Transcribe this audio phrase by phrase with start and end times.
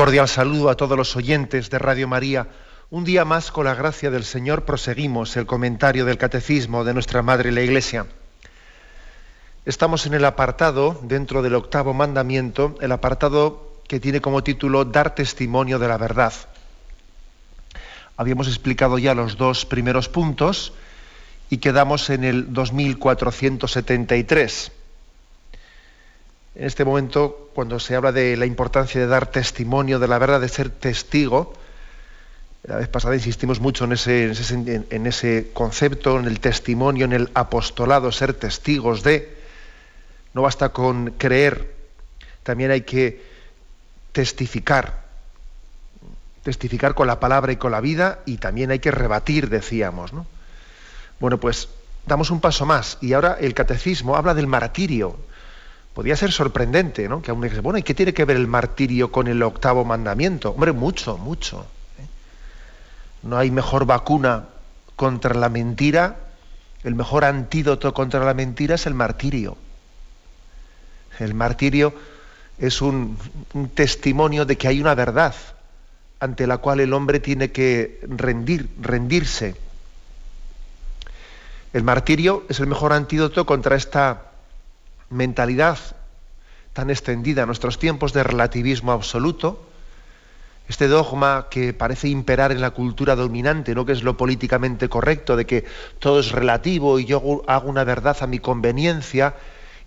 [0.00, 2.48] Cordial saludo a todos los oyentes de Radio María.
[2.88, 7.20] Un día más, con la gracia del Señor, proseguimos el comentario del Catecismo de nuestra
[7.20, 8.06] Madre la Iglesia.
[9.66, 15.14] Estamos en el apartado, dentro del octavo mandamiento, el apartado que tiene como título Dar
[15.14, 16.32] testimonio de la verdad.
[18.16, 20.72] Habíamos explicado ya los dos primeros puntos
[21.50, 24.72] y quedamos en el 2473
[26.54, 30.40] en este momento, cuando se habla de la importancia de dar testimonio de la verdad,
[30.40, 31.54] de ser testigo,
[32.64, 38.34] la vez pasada insistimos mucho en ese, concepto, en el testimonio, en el apostolado, ser
[38.34, 39.38] testigos de.
[40.34, 41.74] No basta con creer,
[42.42, 43.24] también hay que
[44.12, 45.08] testificar.
[46.42, 50.12] Testificar con la palabra y con la vida y también hay que rebatir, decíamos.
[50.12, 50.26] ¿no?
[51.18, 51.68] Bueno, pues
[52.06, 55.16] damos un paso más y ahora el catecismo habla del martirio
[55.94, 57.20] podía ser sorprendente, ¿no?
[57.22, 60.50] Que aún dice, bueno, ¿y qué tiene que ver el martirio con el octavo mandamiento?
[60.50, 61.66] Hombre, mucho, mucho.
[61.98, 62.06] ¿eh?
[63.22, 64.46] No hay mejor vacuna
[64.96, 66.16] contra la mentira,
[66.84, 69.56] el mejor antídoto contra la mentira es el martirio.
[71.18, 71.92] El martirio
[72.58, 73.18] es un,
[73.54, 75.34] un testimonio de que hay una verdad
[76.20, 79.56] ante la cual el hombre tiene que rendir, rendirse.
[81.72, 84.29] El martirio es el mejor antídoto contra esta
[85.10, 85.78] mentalidad
[86.72, 89.66] tan extendida en nuestros tiempos de relativismo absoluto,
[90.68, 93.84] este dogma que parece imperar en la cultura dominante, ¿no?
[93.84, 95.64] que es lo políticamente correcto, de que
[95.98, 99.34] todo es relativo y yo hago una verdad a mi conveniencia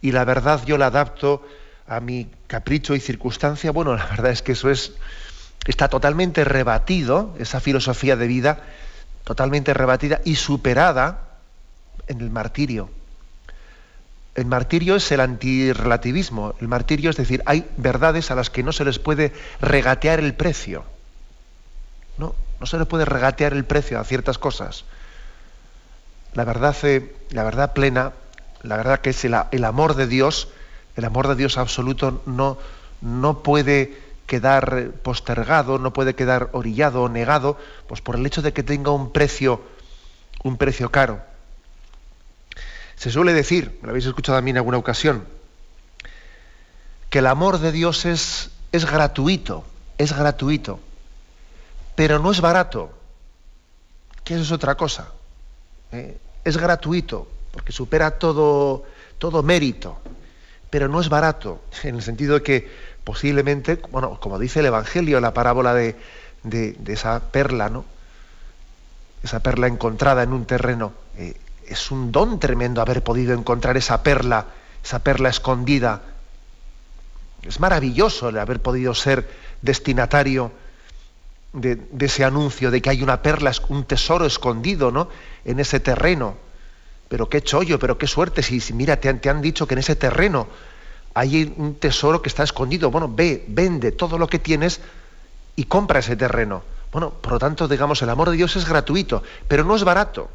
[0.02, 1.42] y la verdad yo la adapto
[1.88, 4.94] a mi capricho y circunstancia, bueno, la verdad es que eso es
[5.66, 8.64] está totalmente rebatido, esa filosofía de vida
[9.24, 11.38] totalmente rebatida y superada
[12.08, 12.90] en el martirio.
[14.36, 16.56] El martirio es el antirrelativismo.
[16.60, 20.34] El martirio es decir, hay verdades a las que no se les puede regatear el
[20.34, 20.84] precio.
[22.18, 24.86] No, no se le puede regatear el precio a ciertas cosas.
[26.34, 28.14] La verdad, eh, la verdad plena,
[28.64, 30.48] la verdad que es el, el, amor de Dios,
[30.96, 32.58] el amor de Dios absoluto no,
[33.02, 37.58] no puede quedar postergado, no puede quedar orillado o negado,
[37.88, 39.62] pues por el hecho de que tenga un precio,
[40.44, 41.22] un precio caro.
[43.04, 45.26] Se suele decir, me lo habéis escuchado a mí en alguna ocasión,
[47.10, 49.66] que el amor de Dios es, es gratuito,
[49.98, 50.80] es gratuito,
[51.96, 52.94] pero no es barato,
[54.24, 55.10] que eso es otra cosa.
[55.92, 56.18] ¿eh?
[56.46, 58.86] Es gratuito, porque supera todo,
[59.18, 59.98] todo mérito,
[60.70, 62.72] pero no es barato, en el sentido de que
[63.04, 65.98] posiblemente, bueno, como dice el Evangelio, la parábola de,
[66.44, 67.84] de, esa perla, ¿no?
[69.24, 70.94] Esa perla encontrada en un terreno.
[71.18, 71.36] Eh,
[71.68, 74.48] es un don tremendo haber podido encontrar esa perla,
[74.84, 76.02] esa perla escondida.
[77.44, 79.30] Es maravilloso el haber podido ser
[79.62, 80.52] destinatario
[81.54, 85.10] de, ese anuncio de que hay una perla, un tesoro escondido ¿no?
[85.46, 86.36] en ese terreno.
[87.10, 88.42] Pero qué chollo, pero qué suerte.
[88.42, 90.48] Si, mira, te han, te han dicho que en ese terreno
[91.14, 92.90] hay un tesoro que está escondido.
[92.90, 94.82] Bueno, ve, vende todo lo que tienes
[95.56, 96.64] y compra ese terreno.
[96.92, 100.30] Bueno, por lo tanto, digamos, el amor de Dios es gratuito, pero no es barato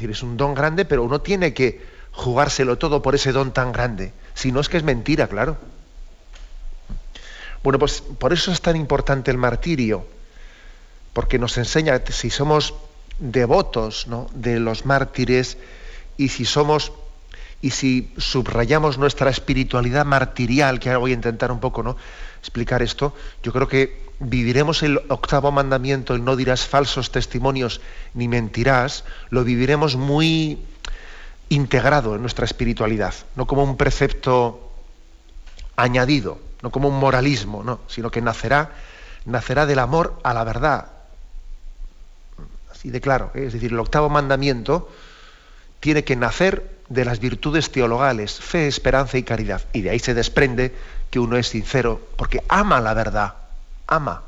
[0.00, 3.72] decir, es un don grande, pero uno tiene que jugárselo todo por ese don tan
[3.72, 4.12] grande.
[4.34, 5.58] Si no es que es mentira, claro.
[7.62, 10.06] Bueno, pues por eso es tan importante el martirio,
[11.12, 12.74] porque nos enseña, si somos
[13.18, 14.28] devotos ¿no?
[14.32, 15.58] de los mártires
[16.16, 16.92] y si somos
[17.62, 21.98] y si subrayamos nuestra espiritualidad martirial, que ahora voy a intentar un poco ¿no?
[22.38, 27.80] explicar esto, yo creo que viviremos el octavo mandamiento, el no dirás falsos testimonios
[28.14, 30.58] ni mentirás, lo viviremos muy
[31.48, 34.72] integrado en nuestra espiritualidad, no como un precepto
[35.74, 38.70] añadido, no como un moralismo, no, sino que nacerá,
[39.24, 40.88] nacerá del amor a la verdad.
[42.70, 43.46] Así de claro, ¿eh?
[43.46, 44.90] es decir, el octavo mandamiento
[45.80, 49.62] tiene que nacer de las virtudes teologales, fe, esperanza y caridad.
[49.72, 50.74] Y de ahí se desprende
[51.10, 53.34] que uno es sincero, porque ama la verdad
[53.90, 54.22] ama.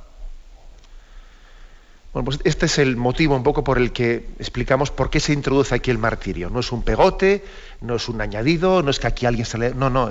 [2.13, 5.33] Bueno, pues este es el motivo un poco por el que explicamos por qué se
[5.33, 6.51] introduce aquí el martirio.
[6.51, 7.43] No es un pegote,
[7.81, 9.75] no es un añadido, no es que aquí alguien se le...
[9.75, 10.11] No, no,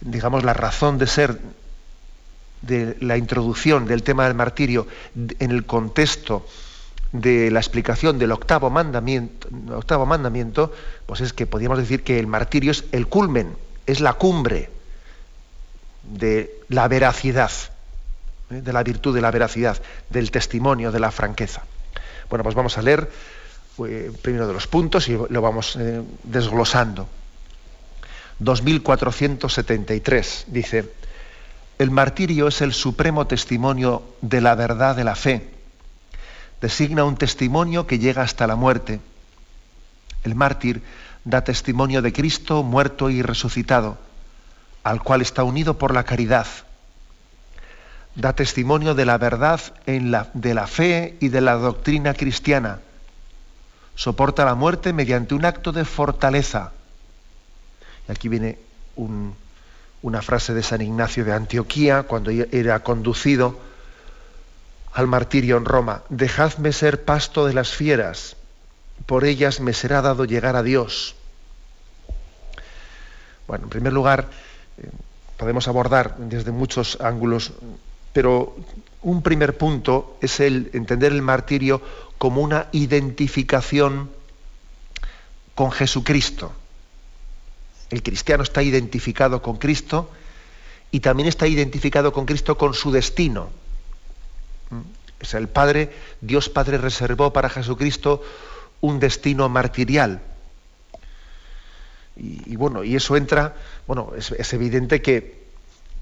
[0.00, 1.40] digamos la razón de ser
[2.62, 4.86] de la introducción del tema del martirio
[5.16, 6.46] en el contexto
[7.12, 10.72] de la explicación del octavo mandamiento, octavo mandamiento,
[11.06, 13.56] pues es que podríamos decir que el martirio es el culmen,
[13.86, 14.70] es la cumbre
[16.02, 17.50] de la veracidad,
[18.50, 18.62] ¿eh?
[18.62, 19.80] de la virtud de la veracidad,
[20.10, 21.62] del testimonio, de la franqueza.
[22.28, 23.10] Bueno, pues vamos a leer
[23.86, 27.08] eh, primero de los puntos y lo vamos eh, desglosando.
[28.40, 30.92] 2473 dice,
[31.78, 35.58] el martirio es el supremo testimonio de la verdad de la fe
[36.60, 39.00] designa un testimonio que llega hasta la muerte.
[40.24, 40.82] El mártir
[41.24, 43.98] da testimonio de Cristo muerto y resucitado,
[44.82, 46.46] al cual está unido por la caridad.
[48.18, 52.80] Da testimonio de la verdad en la, de la fe y de la doctrina cristiana.
[53.94, 56.72] Soporta la muerte mediante un acto de fortaleza.
[58.08, 58.58] Y aquí viene
[60.02, 63.56] una frase de San Ignacio de Antioquía, cuando era conducido
[64.94, 68.36] al martirio en Roma, dejadme ser pasto de las fieras,
[69.06, 71.14] por ellas me será dado llegar a Dios.
[73.46, 74.26] Bueno, en primer lugar,
[74.78, 74.90] eh,
[75.36, 77.52] podemos abordar desde muchos ángulos,
[78.12, 78.56] pero
[79.02, 81.80] un primer punto es el entender el martirio
[82.18, 84.10] como una identificación
[85.54, 86.52] con Jesucristo.
[87.90, 90.10] El cristiano está identificado con Cristo
[90.90, 93.50] y también está identificado con Cristo con su destino
[95.34, 95.90] el Padre,
[96.20, 98.22] Dios Padre reservó para Jesucristo
[98.80, 100.20] un destino martirial.
[102.16, 103.54] Y, bueno, y eso entra,
[103.86, 105.46] bueno, es, evidente que,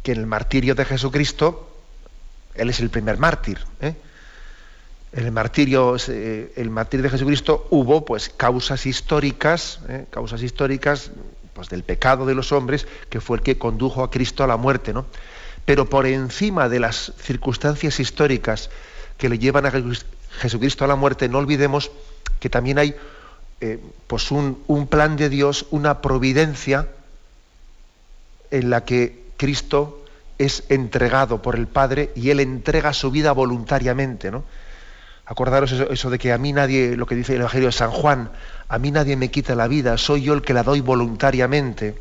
[0.05, 1.76] en el martirio de Jesucristo,
[2.57, 3.59] Él es el primer mártir.
[3.81, 3.95] ¿eh?
[5.13, 10.07] El martirio, eh, el martirio de Jesucristo hubo pues causas históricas, ¿eh?
[10.11, 11.11] causas históricas
[11.55, 14.57] pues, del pecado de los hombres, que fue el que condujo a Cristo a la
[14.57, 15.07] muerte, ¿no?
[15.65, 18.71] Pero por encima de las circunstancias históricas
[19.19, 19.73] que le llevan a
[20.39, 21.91] Jesucristo a la muerte, no olvidemos
[22.39, 22.95] que también hay
[24.07, 26.89] pues un, plan de Dios, una providencia
[28.51, 30.05] en la que Cristo
[30.39, 34.31] es entregado por el Padre y Él entrega su vida voluntariamente.
[34.31, 34.45] ¿no?
[35.25, 38.31] Acordaros eso, de que a mí nadie, lo que dice el Evangelio de San Juan,
[38.69, 41.99] a mí nadie me quita la vida, soy yo el que la doy voluntariamente.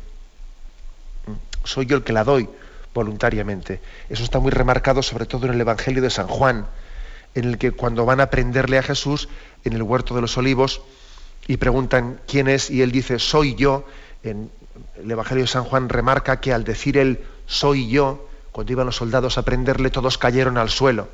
[1.64, 2.48] Soy yo el que la doy
[2.94, 3.80] voluntariamente.
[4.08, 6.66] Eso está muy remarcado sobre todo en el Evangelio de San Juan
[7.36, 9.28] en el que cuando van a prenderle a Jesús
[9.64, 10.80] en el huerto de los olivos
[11.46, 13.84] y preguntan quién es y él dice soy yo,
[14.22, 14.50] en
[14.96, 18.96] el Evangelio de San Juan remarca que al decir él soy yo, cuando iban los
[18.96, 21.08] soldados a prenderle todos cayeron al suelo.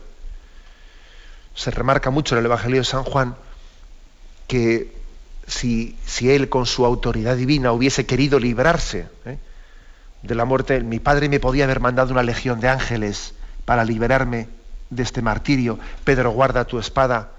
[1.55, 3.37] Se remarca mucho en el Evangelio de San Juan
[4.46, 4.94] que
[5.46, 9.38] si, si él con su autoridad divina hubiese querido librarse ¿eh?
[10.23, 13.34] de la muerte, mi padre me podía haber mandado una legión de ángeles
[13.64, 14.49] para liberarme
[14.90, 15.79] de este martirio.
[16.05, 17.31] Pedro, guarda tu espada,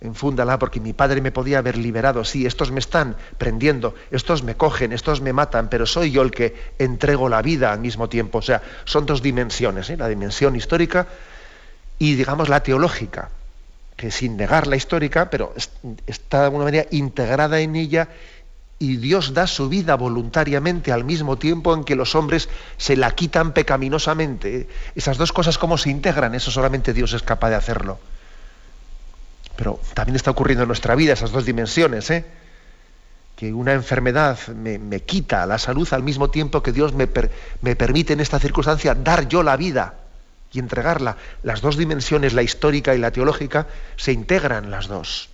[0.00, 2.24] enfúndala, porque mi padre me podía haber liberado.
[2.24, 6.30] Sí, estos me están prendiendo, estos me cogen, estos me matan, pero soy yo el
[6.30, 8.38] que entrego la vida al mismo tiempo.
[8.38, 9.96] O sea, son dos dimensiones, ¿eh?
[9.96, 11.06] la dimensión histórica
[11.98, 13.30] y, digamos, la teológica,
[13.96, 15.54] que sin negar la histórica, pero
[16.06, 18.08] está de alguna manera integrada en ella
[18.78, 23.12] y Dios da su vida voluntariamente al mismo tiempo en que los hombres se la
[23.12, 24.68] quitan pecaminosamente.
[24.94, 27.98] Esas dos cosas cómo se integran, eso solamente Dios es capaz de hacerlo.
[29.56, 32.24] Pero también está ocurriendo en nuestra vida esas dos dimensiones, ¿eh?
[33.36, 37.08] que una enfermedad me, quita la salud al mismo tiempo que Dios me,
[37.62, 39.94] me permite en esta circunstancia dar yo la vida
[40.52, 41.16] y entregarla.
[41.42, 45.30] Las dos dimensiones, la histórica y la teológica, se integran las dos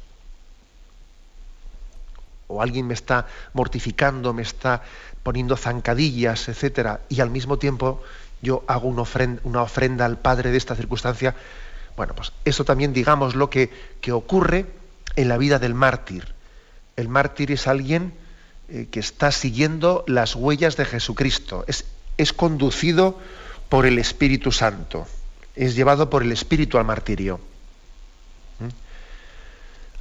[2.51, 4.83] o alguien me está mortificando, me está
[5.23, 8.03] poniendo zancadillas, etcétera, y al mismo tiempo
[8.43, 11.35] yo hago una ofrenda, una ofrenda al Padre de esta circunstancia,
[12.01, 13.69] bueno, pues eso también digamos lo que,
[14.01, 14.65] que ocurre
[15.17, 16.33] en la vida del mártir.
[16.97, 18.15] El mártir es alguien
[18.71, 21.85] eh, que está siguiendo las huellas de Jesucristo, es,
[22.17, 23.21] es conducido
[23.69, 25.07] por el Espíritu Santo,
[25.55, 27.39] es llevado por el Espíritu al martirio.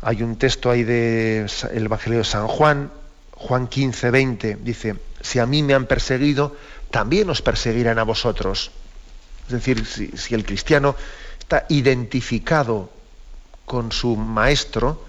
[0.02, 2.94] Hay un texto ahí del Evangelio de San Juan,
[3.32, 6.56] Juan 15, 20, dice, si a mí me han perseguido,
[6.92, 8.72] también os perseguirán a vosotros.
[9.50, 10.96] Es decir, si, el cristiano
[11.50, 12.92] está identificado
[13.66, 15.04] con su maestro,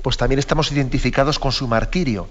[0.00, 2.28] pues también estamos identificados con su martirio.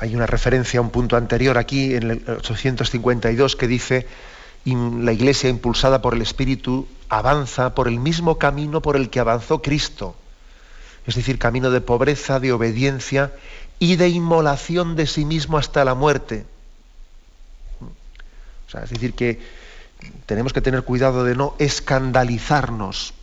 [0.00, 4.08] Hay una referencia a un punto anterior aquí, en el 852, que dice,
[4.64, 9.62] la Iglesia, impulsada por el Espíritu, avanza por el mismo camino por el que avanzó
[9.62, 10.16] Cristo,
[11.06, 13.32] es decir, camino de pobreza, de obediencia
[13.78, 16.46] y de inmolación de sí mismo hasta la muerte.
[18.82, 19.63] es decir, que
[20.26, 23.14] tenemos que tener cuidado de no escandalizarnos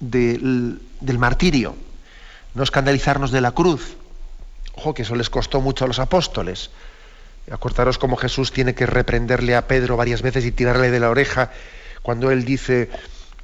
[0.00, 1.76] del, del martirio,
[2.54, 3.96] no escandalizarnos de la cruz.
[4.74, 6.70] Ojo, que eso les costó mucho a los apóstoles.
[7.50, 11.50] Acordaros cómo Jesús tiene que reprenderle a Pedro varias veces y tirarle de la oreja
[12.02, 12.90] cuando él dice,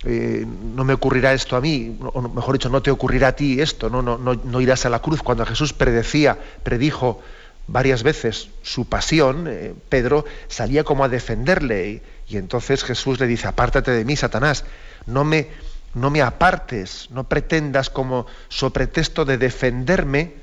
[0.05, 3.61] eh, no me ocurrirá esto a mí, o mejor dicho, no te ocurrirá a ti
[3.61, 5.23] esto, no, no, no, irás a la cruz.
[5.23, 7.21] Cuando Jesús predecía, predijo
[7.67, 13.49] varias veces su pasión, eh, Pedro salía como a defenderle y, entonces Jesús le dice,
[13.49, 14.65] apártate de mí, Satanás,
[15.07, 15.49] no me,
[15.95, 20.35] no me apartes, no pretendas como so pretexto de defenderme,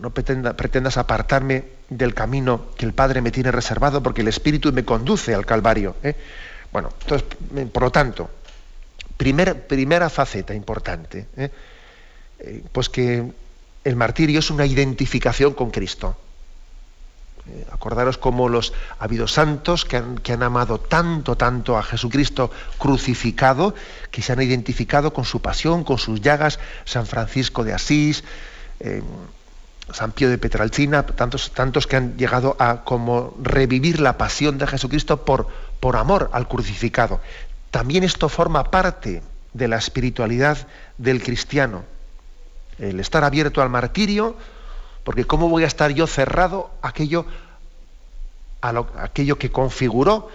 [0.00, 4.84] no pretendas apartarme del camino que el Padre me tiene reservado porque el Espíritu me
[4.84, 5.94] conduce al Calvario.
[6.02, 6.16] ¿eh?
[6.72, 7.28] Bueno, entonces,
[7.72, 8.28] por lo tanto,
[9.16, 11.50] primera faceta importante, ¿eh?
[12.40, 13.24] Eh, pues que
[13.84, 16.16] el martirio es una identificación con Cristo.
[17.70, 22.50] Acordaros cómo los ha habido santos que han, que han, amado tanto, tanto a Jesucristo
[22.78, 23.74] crucificado,
[24.10, 28.24] que se han identificado con su pasión, con sus llagas, San Francisco de Asís,
[29.92, 34.66] San Pío de Petralcina, tantos, tantos que han llegado a como revivir la pasión de
[34.66, 35.48] Jesucristo por,
[35.80, 37.20] por amor al crucificado.
[37.70, 39.22] También esto forma parte
[39.52, 41.84] de la espiritualidad del cristiano.
[42.78, 44.36] El estar abierto al martirio,
[45.04, 47.26] porque ¿cómo voy a estar yo cerrado a aquello,
[48.62, 50.28] a aquello que configuró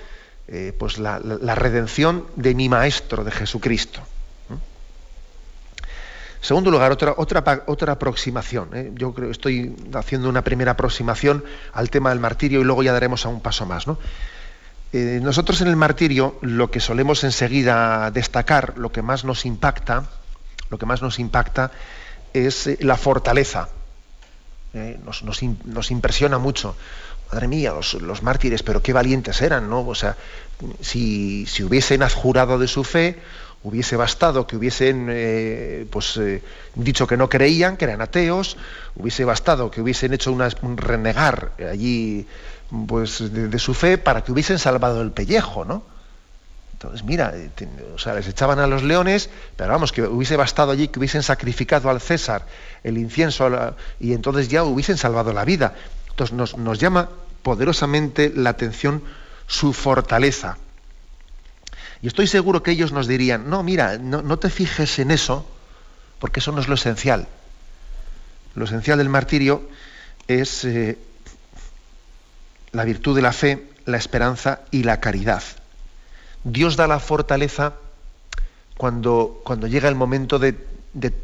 [0.47, 4.01] eh, pues la, redención de mi Maestro, de Jesucristo?
[6.41, 8.69] segundo lugar, otra, otra, otra aproximación.
[8.73, 8.91] ¿eh?
[8.95, 13.25] Yo creo estoy haciendo una primera aproximación al tema del martirio y luego ya daremos
[13.25, 13.85] a un paso más.
[14.93, 20.05] Eh, nosotros en el martirio lo que solemos enseguida destacar, lo que más nos impacta,
[20.69, 21.71] lo que más nos impacta
[22.33, 23.69] es la fortaleza.
[24.73, 26.75] Nos, nos, impresiona mucho.
[27.31, 29.88] Madre mía, los, mártires, pero qué valientes eran, ¿no?
[29.88, 30.15] O sea,
[30.81, 33.19] si, si hubiesen adjurado de su fe,
[33.63, 36.41] hubiese bastado que hubiesen eh, pues, eh,
[36.75, 38.57] dicho que no creían, que eran ateos,
[38.95, 42.25] hubiese bastado que hubiesen hecho un renegar allí
[42.88, 45.83] pues, de, su fe para que hubiesen salvado el pellejo, ¿no?
[46.79, 47.51] Entonces, mira, eh,
[47.93, 51.24] o sea, les echaban a los leones, pero vamos, que hubiese bastado allí que hubiesen
[51.24, 52.45] sacrificado al César
[52.83, 55.75] el incienso y entonces ya hubiesen salvado la vida.
[56.09, 57.09] Entonces nos, nos llama
[57.43, 59.03] poderosamente la atención
[59.48, 60.57] su fortaleza
[62.01, 65.45] y estoy seguro que ellos nos dirían, no, mira, no, te fijes en eso,
[66.19, 67.27] porque eso no es lo esencial.
[68.55, 69.69] Lo esencial del martirio
[70.27, 70.98] es eh,
[72.71, 75.43] la virtud de la fe, la esperanza y la caridad.
[76.43, 77.74] Dios da la fortaleza
[78.77, 80.53] cuando, cuando llega el momento de,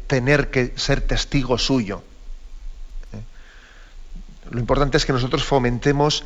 [0.06, 2.02] tener que ser testigo suyo.
[3.12, 3.20] ¿eh?
[4.50, 6.24] Lo importante es que nosotros fomentemos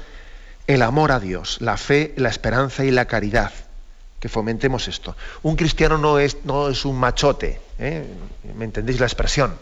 [0.67, 3.53] el amor a Dios, la fe, la esperanza y la caridad
[4.21, 5.17] que fomentemos esto.
[5.43, 8.05] Un cristiano no es, no es un machote, ¿eh?
[8.55, 9.55] ¿me entendéis la expresión?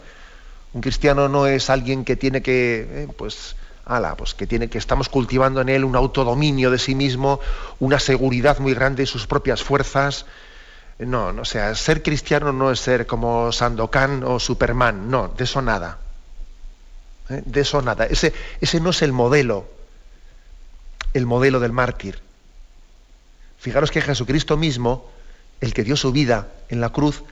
[0.73, 3.55] Un cristiano no es alguien que tiene que, eh, pues,
[3.89, 7.39] ala, pues que tiene que estamos cultivando en él un autodominio de sí mismo,
[7.79, 10.25] una seguridad muy grande de sus propias fuerzas.
[10.99, 15.43] No, no, o sea, ser cristiano no es ser como Sandokan o Superman, no, de
[15.43, 15.97] eso nada.
[17.29, 17.41] ¿eh?
[17.45, 18.05] De eso nada.
[18.05, 19.67] Ese, ese no es el modelo,
[21.13, 22.21] el modelo del mártir.
[23.57, 25.09] Fijaros que Jesucristo mismo,
[25.61, 27.23] el que dio su vida en la cruz,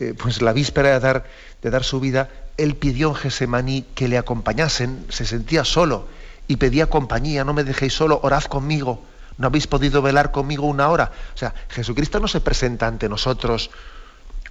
[0.00, 1.24] eh, pues la víspera de dar,
[1.62, 6.06] de dar su vida, él pidió en Gesemaní que le acompañasen, se sentía solo
[6.46, 9.02] y pedía compañía, no me dejéis solo, orad conmigo,
[9.38, 11.10] no habéis podido velar conmigo una hora.
[11.34, 13.70] O sea, Jesucristo no se presenta ante nosotros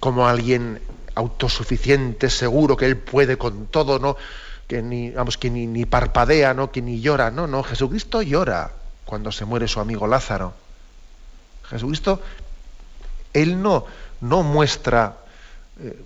[0.00, 0.80] como alguien
[1.14, 4.16] autosuficiente, seguro que él puede con todo, ¿no?
[4.66, 6.70] que ni, vamos, que ni, ni parpadea, ¿no?
[6.70, 8.72] que ni llora, no, no, Jesucristo llora
[9.04, 10.54] cuando se muere su amigo Lázaro.
[11.68, 12.20] Jesucristo,
[13.32, 13.86] Él no,
[14.20, 15.16] no muestra,
[15.80, 16.04] eh,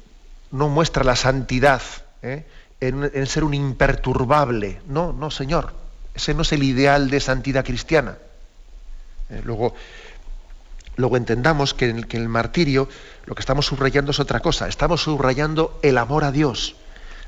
[0.50, 1.82] no muestra la santidad
[2.22, 2.44] ¿eh?
[2.80, 4.80] en, ser un imperturbable.
[4.86, 5.72] No, no, Señor.
[6.14, 8.18] Ese no es el ideal de santidad cristiana.
[9.30, 9.74] Eh, luego,
[10.96, 12.88] luego entendamos que en, el, el martirio
[13.26, 14.68] lo que estamos subrayando es otra cosa.
[14.68, 16.76] Estamos subrayando el amor a Dios.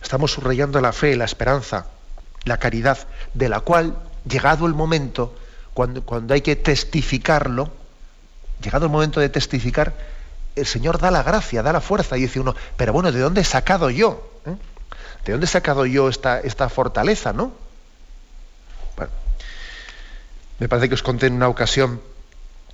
[0.03, 1.87] Estamos subrayando la fe, la esperanza,
[2.45, 3.97] la caridad, de la cual,
[4.29, 5.37] llegado el momento,
[5.75, 7.71] cuando, cuando hay que testificarlo,
[8.63, 9.93] llegado el momento de testificar,
[10.57, 13.41] el Señor da la gracia, da la fuerza y dice uno, pero bueno, ¿de dónde
[13.41, 14.31] he sacado yo?
[14.47, 14.55] ¿Eh?
[15.25, 17.53] ¿De dónde he sacado yo esta, esta fortaleza, no?
[18.97, 19.13] Bueno,
[20.59, 22.01] me parece que os conté en una ocasión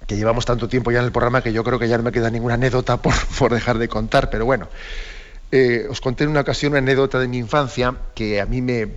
[0.06, 2.12] que llevamos tanto tiempo ya en el programa que yo creo que ya no me
[2.12, 4.68] queda ninguna anécdota por, por dejar de contar, pero bueno,
[5.52, 8.88] eh, os conté en una ocasión una anécdota de mi infancia que a mí me,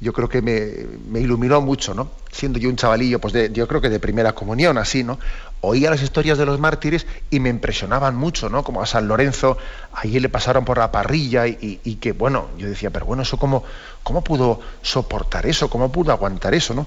[0.00, 2.10] yo creo que me, iluminó mucho, ¿no?
[2.32, 5.18] Siendo yo un chavalillo, pues de, yo creo que de primera comunión, así, ¿no?
[5.62, 8.64] Oía las historias de los mártires y me impresionaban mucho, ¿no?
[8.64, 9.58] Como a San Lorenzo,
[9.92, 13.62] allí le pasaron por la parrilla y, que, bueno, yo decía, pero bueno, eso cómo,
[14.02, 16.86] cómo pudo soportar eso, cómo pudo aguantar eso, ¿no?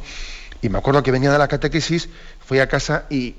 [0.63, 3.35] Y me acuerdo que venía de la catequesis, fui a casa y,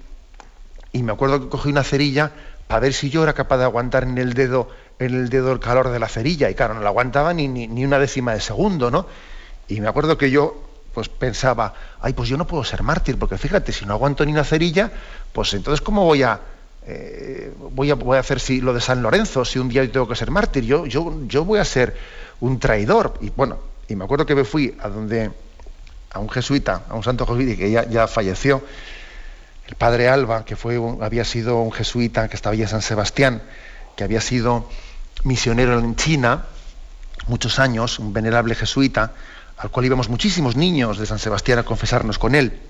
[0.92, 2.30] y me acuerdo que cogí una cerilla
[2.68, 4.68] para ver si yo era capaz de aguantar en el dedo,
[5.00, 6.48] en el dedo el calor de la cerilla.
[6.48, 9.06] Y claro, no la aguantaba ni, ni, ni una décima de segundo, ¿no?
[9.66, 10.60] Y me acuerdo que yo
[10.94, 14.32] pues pensaba, ay, pues yo no puedo ser mártir, porque fíjate, si no aguanto ni
[14.32, 14.92] una cerilla,
[15.34, 16.40] pues entonces ¿cómo voy a,
[16.86, 19.90] eh, voy a, voy a hacer si, lo de San Lorenzo, si un día yo
[19.90, 20.64] tengo que ser mártir?
[20.64, 21.96] Yo, yo, yo voy a ser
[22.40, 23.14] un traidor.
[23.20, 25.32] Y bueno, y me acuerdo que me fui a donde,
[26.12, 28.62] a un jesuita, a un santo jesuita que ya, ya falleció,
[29.66, 33.42] el padre Alba, que fue había sido un jesuita que estaba allí en San Sebastián,
[33.96, 34.68] que había sido
[35.24, 36.44] misionero en China
[37.26, 39.12] muchos años, un venerable jesuita,
[39.56, 42.60] al cual íbamos muchísimos niños de San Sebastián a confesarnos con él.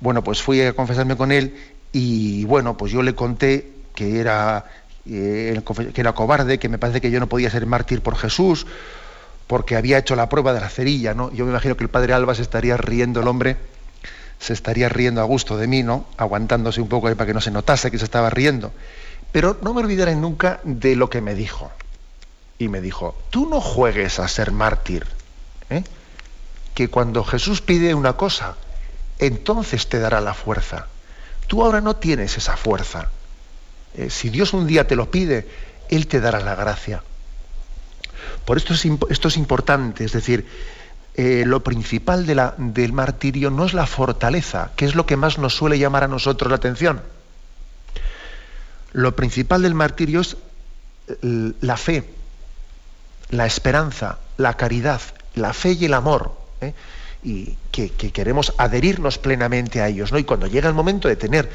[0.00, 1.56] Bueno, pues fui a confesarme con él
[1.98, 4.66] y bueno, pues yo le conté que era,
[5.06, 5.58] eh,
[5.94, 8.66] que era cobarde, que me parece que yo no podía ser mártir por Jesús,
[9.46, 11.32] porque había hecho la prueba de la cerilla, ¿no?
[11.32, 13.56] Yo me imagino que el padre Alba se estaría riendo el hombre,
[14.38, 16.04] se estaría riendo a gusto de mí, ¿no?
[16.18, 18.72] Aguantándose un poco ahí para que no se notase que se estaba riendo.
[19.32, 21.70] Pero no me olvidaré nunca de lo que me dijo.
[22.58, 25.06] Y me dijo, tú no juegues a ser mártir.
[25.70, 25.82] ¿eh?
[26.74, 28.54] que cuando Jesús pide una cosa,
[29.18, 30.88] entonces te dará la fuerza.
[31.46, 33.08] Tú ahora no tienes esa fuerza.
[33.94, 35.48] Eh, si Dios un día te lo pide,
[35.88, 37.02] Él te dará la gracia.
[38.44, 40.46] Por esto es, esto es importante, es decir,
[41.14, 45.16] eh, lo principal de la, del martirio no es la fortaleza, que es lo que
[45.16, 47.00] más nos suele llamar a nosotros la atención.
[48.92, 50.36] Lo principal del martirio es
[51.22, 52.08] la fe,
[53.30, 55.00] la esperanza, la caridad,
[55.34, 56.36] la fe y el amor.
[56.60, 56.74] ¿eh?
[57.26, 60.12] Y que, queremos adherirnos plenamente a ellos.
[60.12, 60.18] ¿no?
[60.18, 61.50] Y cuando llega el momento de tener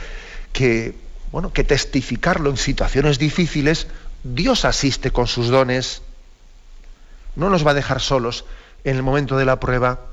[0.51, 0.95] que,
[1.31, 3.87] bueno, que testificarlo en situaciones difíciles,
[4.25, 6.01] Dios asiste con sus dones,
[7.37, 8.43] no nos va a dejar solos
[8.83, 10.07] en el momento de la prueba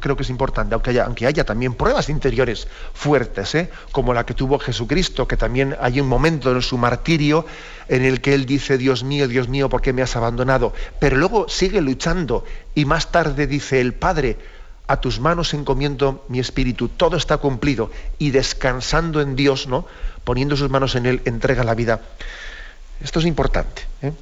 [0.00, 3.70] creo que es importante, aunque haya, también pruebas interiores fuertes, ¿eh?
[3.92, 7.46] como la que tuvo Jesucristo, que también hay un momento en su martirio
[7.88, 10.72] en el que él dice, Dios mío, Dios mío, ¿por qué me has abandonado?
[10.98, 14.38] Pero luego sigue luchando y más tarde dice el Padre,
[14.86, 19.86] a tus manos encomiendo mi espíritu, todo está cumplido y descansando en Dios, ¿no?
[20.24, 22.00] poniendo sus manos en él, entrega la vida.
[23.02, 23.82] Esto es importante.
[24.02, 24.12] ¿eh?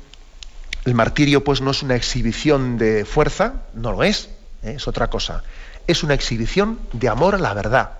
[0.84, 4.30] El martirio pues no es una exhibición de fuerza, no lo es,
[4.62, 4.74] ¿eh?
[4.76, 5.42] es otra cosa
[5.86, 7.90] es una exhibición de amor a la verdad.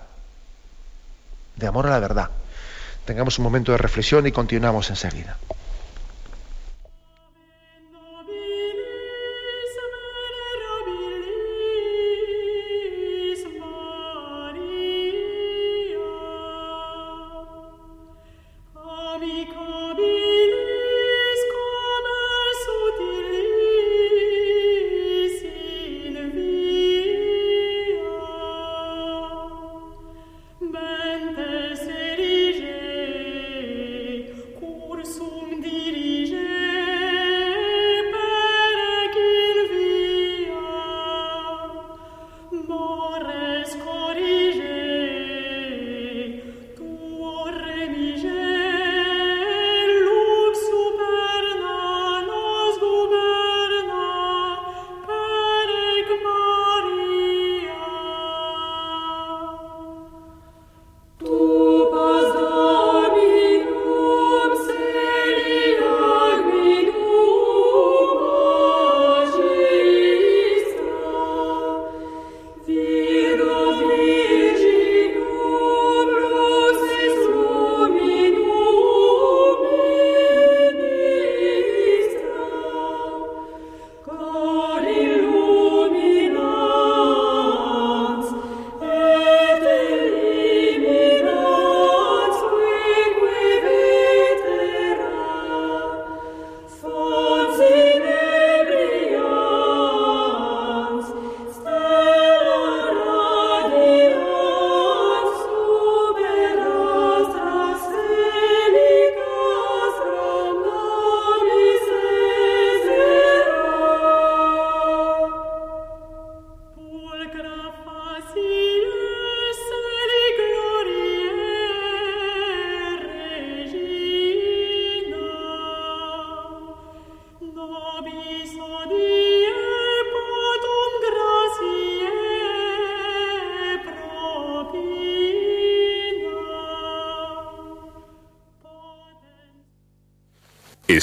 [1.55, 2.29] De amor a la verdad.
[3.05, 5.37] Tengamos un momento de reflexión y continuamos enseguida.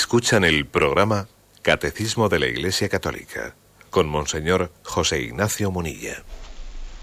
[0.01, 1.29] Escuchan el programa
[1.61, 3.55] Catecismo de la Iglesia Católica
[3.91, 6.23] con Monseñor José Ignacio Munilla.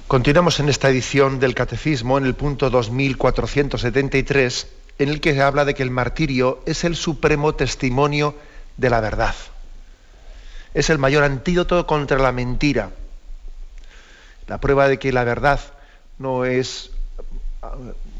[0.07, 5.63] Continuamos en esta edición del Catecismo en el punto 2473, en el que se habla
[5.63, 8.33] de que el martirio es el supremo testimonio
[8.77, 9.35] de la verdad.
[10.73, 12.89] Es el mayor antídoto contra la mentira.
[14.47, 15.59] La prueba de que la verdad
[16.17, 16.89] no es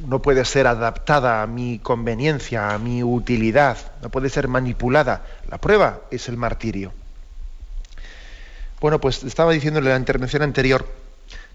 [0.05, 5.25] no puede ser adaptada a mi conveniencia, a mi utilidad, no puede ser manipulada.
[5.49, 6.93] La prueba es el martirio.
[8.79, 10.87] Bueno, pues estaba diciendo en la intervención anterior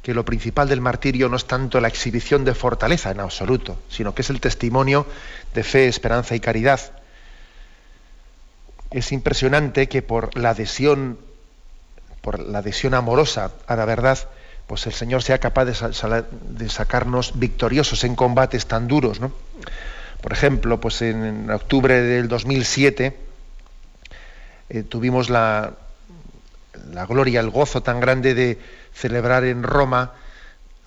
[0.02, 4.14] que lo principal del martirio no es tanto la exhibición de fortaleza en absoluto, sino
[4.14, 5.06] que es el testimonio
[5.54, 6.80] de fe, esperanza y caridad.
[8.90, 11.18] Es impresionante que por la adhesión,
[12.20, 14.18] por la adhesión amorosa a la verdad,
[14.72, 19.20] pues el Señor sea capaz de, sacarnos victoriosos en combates tan duros.
[19.20, 19.30] ¿no?
[20.22, 23.14] Por ejemplo, pues en, octubre del 2007
[24.70, 25.74] eh, tuvimos la,
[27.06, 28.58] gloria, el gozo tan grande de
[28.94, 30.12] celebrar en Roma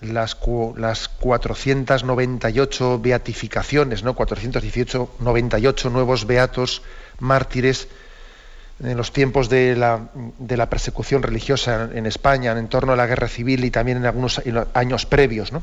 [0.00, 0.36] las,
[0.76, 4.16] las 498 beatificaciones, ¿no?
[4.16, 6.82] 418, 98 nuevos beatos
[7.20, 7.86] mártires
[8.80, 10.08] en los tiempos de la,
[10.38, 14.06] de la, persecución religiosa en España, en torno a la guerra civil y también en
[14.06, 14.42] algunos
[14.74, 15.52] años previos.
[15.52, 15.62] ¿no?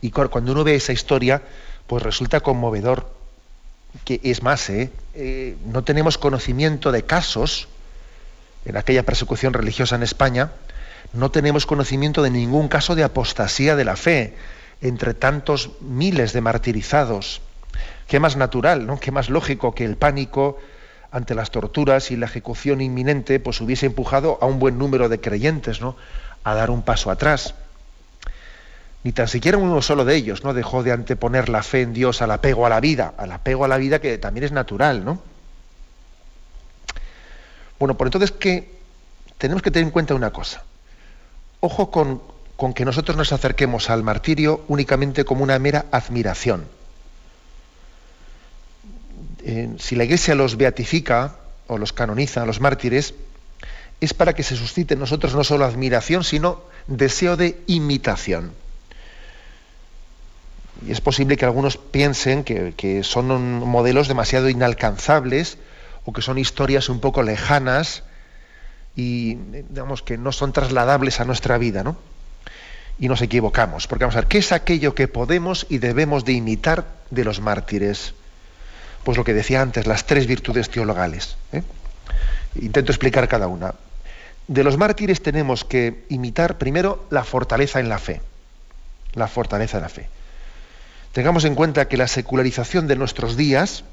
[0.00, 1.42] Y cuando uno ve esa historia,
[1.86, 3.18] pues resulta conmovedor.
[4.04, 4.92] Que es más, ¿eh?
[5.14, 7.66] Eh, no tenemos conocimiento de casos
[8.64, 10.52] en aquella persecución religiosa en España,
[11.12, 14.36] no tenemos conocimiento de ningún caso de apostasía de la fe
[14.80, 17.40] entre tantos miles de martirizados.
[18.06, 19.00] Qué más natural, ¿no?
[19.00, 20.58] Qué más lógico que el pánico
[21.12, 25.20] ante las torturas y la ejecución inminente, pues hubiese empujado a un buen número de
[25.20, 25.96] creyentes ¿no?
[26.44, 27.54] a dar un paso atrás.
[29.02, 32.22] Ni tan siquiera uno solo de ellos no dejó de anteponer la fe en Dios
[32.22, 35.20] al apego a la vida, al apego a la vida que también es natural, ¿no?
[37.78, 38.78] Bueno, por entonces que
[39.38, 40.64] tenemos que tener en cuenta una cosa.
[41.60, 42.20] Ojo con,
[42.56, 46.66] con que nosotros nos acerquemos al martirio únicamente como una mera admiración
[49.78, 53.14] si la Iglesia los beatifica o los canoniza, a los mártires,
[54.00, 58.52] es para que se suscite en nosotros no solo admiración, sino deseo de imitación.
[60.86, 65.58] Y es posible que algunos piensen que, son modelos demasiado inalcanzables
[66.04, 68.02] o que son historias un poco lejanas
[68.96, 71.96] y digamos que no son trasladables a nuestra vida, ¿no?
[72.98, 76.32] Y nos equivocamos, porque vamos a ver, ¿qué es aquello que podemos y debemos de
[76.32, 78.14] imitar de los mártires?
[79.04, 81.36] Pues lo que decía antes, las tres virtudes teologales.
[81.52, 81.62] ¿eh?
[82.56, 83.74] Intento explicar cada una.
[84.46, 88.20] De los mártires tenemos que imitar primero la fortaleza en la fe.
[89.14, 90.08] La fortaleza en la fe.
[91.12, 93.84] Tengamos en cuenta que la secularización de nuestros días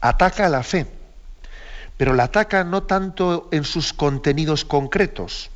[0.00, 0.86] ataca a la fe,
[1.96, 5.50] pero la ataca no tanto en sus contenidos concretos,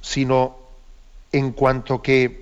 [0.00, 0.58] sino
[1.30, 2.41] en cuanto que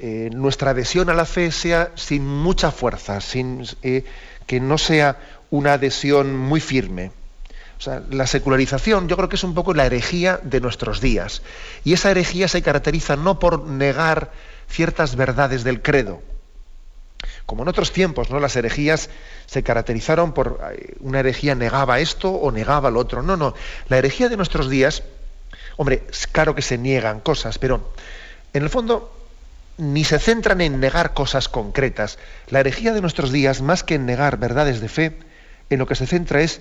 [0.00, 4.04] eh, nuestra adhesión a la fe sea sin mucha fuerza, sin, eh,
[4.46, 5.18] que no sea
[5.50, 7.12] una adhesión muy firme.
[7.78, 11.42] O sea, la secularización yo creo que es un poco la herejía de nuestros días.
[11.84, 14.32] Y esa herejía se caracteriza no por negar
[14.68, 16.22] ciertas verdades del credo.
[17.46, 18.40] Como en otros tiempos, ¿no?
[18.40, 19.10] Las herejías
[19.46, 23.22] se caracterizaron por eh, una herejía negaba esto o negaba lo otro.
[23.22, 23.54] No, no.
[23.88, 25.02] La herejía de nuestros días,
[25.76, 27.92] hombre, claro que se niegan cosas, pero
[28.52, 29.13] en el fondo
[29.76, 32.18] ni se centran en negar cosas concretas.
[32.48, 35.18] La herejía de nuestros días, más que en negar verdades de fe,
[35.70, 36.60] en lo que se centra es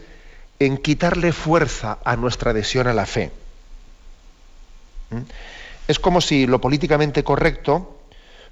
[0.59, 3.31] en quitarle fuerza a nuestra adhesión a la fe.
[5.11, 5.21] ¿Mm?
[5.87, 7.99] Es como si lo políticamente correcto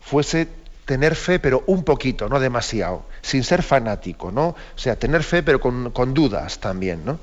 [0.02, 0.48] fuese
[0.86, 4.50] tener fe, pero un poquito, no demasiado, sin ser fanático, ¿no?
[4.50, 7.20] O sea, tener fe, pero con, dudas también, ¿no?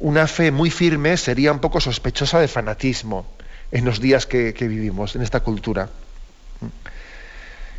[0.00, 3.26] Una fe muy firme sería un poco sospechosa de fanatismo
[3.72, 5.90] en los días que vivimos, en esta cultura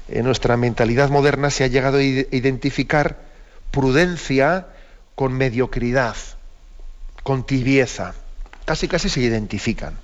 [0.08, 3.18] en nuestra mentalidad moderna se ha llegado a identificar
[3.72, 4.68] prudencia
[5.16, 6.16] con mediocridad,
[7.24, 8.14] con tibieza.
[8.66, 9.98] Casi casi se identifican.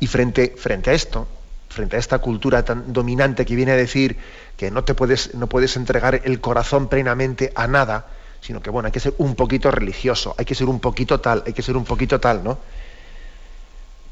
[0.00, 1.28] Y frente, frente a esto,
[1.68, 4.16] frente a esta cultura tan dominante que viene a decir
[4.56, 8.06] que no te puedes, no puedes entregar el corazón plenamente a nada,
[8.40, 11.42] sino que bueno, hay que ser un poquito religioso, hay que ser un poquito tal,
[11.46, 12.58] hay que ser un poquito tal, ¿no?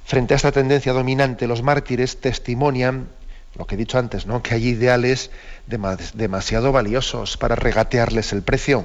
[0.04, 3.08] Frente a esta tendencia dominante, los mártires testimonian
[3.56, 4.42] lo que he dicho antes, ¿no?
[4.42, 5.30] que hay ideales
[5.66, 8.84] demasiado valiosos para regatearles el precio.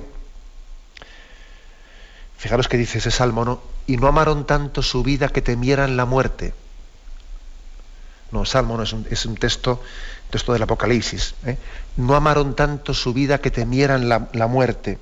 [2.37, 3.61] Fijaros que dice ese salmo, ¿no?
[3.85, 6.53] Y no amaron tanto su vida que temieran la muerte.
[8.31, 8.93] No, Salmo no es
[9.25, 9.81] un, texto,
[10.29, 11.33] texto del Apocalipsis.
[11.45, 11.57] ¿eh?
[11.97, 14.99] No amaron tanto su vida que temieran la muerte.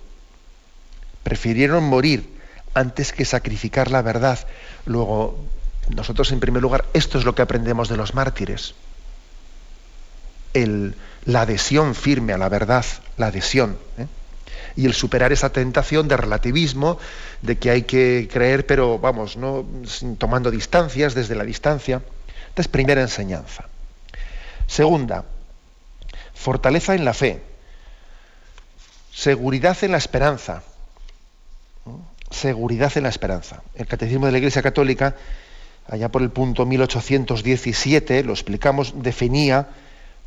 [1.23, 2.27] Prefirieron morir
[2.73, 4.39] antes que sacrificar la verdad.
[4.85, 5.45] Luego,
[5.89, 8.75] nosotros en primer lugar, esto es lo que aprendemos de los mártires.
[10.53, 10.95] El,
[11.25, 12.85] la adhesión firme a la verdad,
[13.17, 13.77] la adhesión.
[13.97, 14.07] ¿eh?
[14.75, 16.99] Y el superar esa tentación de relativismo,
[17.41, 19.65] de que hay que creer, pero vamos, no
[20.17, 22.01] tomando distancias desde la distancia.
[22.49, 23.65] Esta es primera enseñanza.
[24.67, 25.25] Segunda,
[26.33, 27.41] fortaleza en la fe,
[29.13, 30.63] seguridad en la esperanza.
[32.29, 33.63] Seguridad en la esperanza.
[33.73, 35.15] El Catecismo de la Iglesia Católica
[35.89, 39.69] allá por el punto 1817, lo explicamos, definía,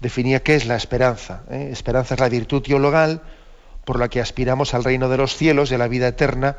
[0.01, 1.43] definía qué es la esperanza.
[1.51, 1.69] ¿eh?
[1.73, 3.23] Esperanza es la virtud teologal
[3.85, 6.57] por la que aspiramos al reino de los cielos y a la vida eterna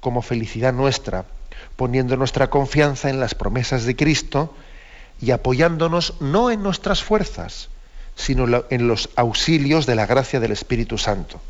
[0.00, 1.24] como felicidad nuestra,
[1.76, 4.54] poniendo nuestra confianza en las promesas de Cristo
[5.20, 7.68] y apoyándonos no en nuestras fuerzas,
[8.14, 11.40] sino en los auxilios de la gracia del Espíritu Santo.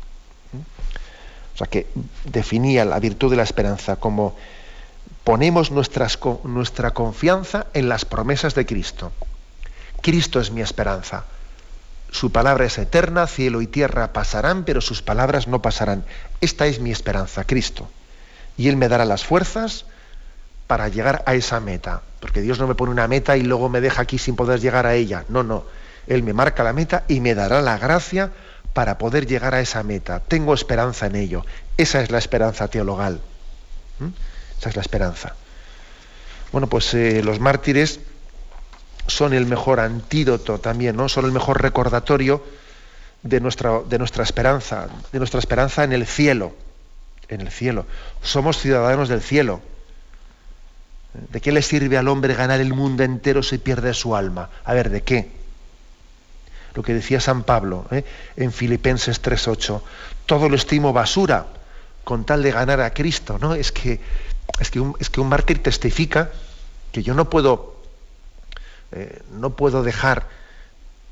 [0.53, 0.57] ¿Mm?
[1.53, 1.87] O sea que
[2.25, 4.35] definía la virtud de la esperanza como
[5.25, 9.11] ponemos nuestra confianza en las promesas de Cristo.
[10.01, 11.25] Cristo es mi esperanza.
[12.11, 16.05] Su palabra es eterna, cielo y tierra pasarán, pero sus palabras no pasarán.
[16.39, 17.89] Esta es mi esperanza, Cristo.
[18.55, 19.85] Y Él me dará las fuerzas
[20.67, 22.03] para llegar a esa meta.
[22.19, 24.85] Porque Dios no me pone una meta y luego me deja aquí sin poder llegar
[24.85, 25.25] a ella.
[25.27, 25.65] No, no.
[26.05, 28.31] Él me marca la meta y me dará la gracia
[28.73, 30.19] para poder llegar a esa meta.
[30.19, 31.43] Tengo esperanza en ello.
[31.77, 33.21] Esa es la esperanza teologal.
[33.99, 34.34] ¿Mm?
[34.59, 35.35] Esa es la esperanza.
[36.51, 37.99] Bueno, pues eh, los mártires
[39.07, 41.09] son el mejor antídoto también, ¿no?
[41.09, 42.43] Son el mejor recordatorio
[43.23, 46.53] de nuestra, de nuestra esperanza, de nuestra esperanza en el cielo.
[47.27, 47.85] En el cielo.
[48.21, 49.61] Somos ciudadanos del cielo.
[51.31, 54.49] ¿De qué le sirve al hombre ganar el mundo entero si pierde su alma?
[54.63, 55.31] A ver, ¿de qué?
[56.73, 58.03] Lo que decía San Pablo ¿eh?
[58.35, 59.81] en Filipenses 3.8.
[60.25, 61.47] Todo lo estimo basura
[62.03, 63.55] con tal de ganar a Cristo, ¿no?
[63.55, 63.99] Es que
[64.59, 66.31] es que un, es que un mártir testifica
[66.91, 67.75] que yo no puedo,
[68.91, 70.27] eh, no puedo dejar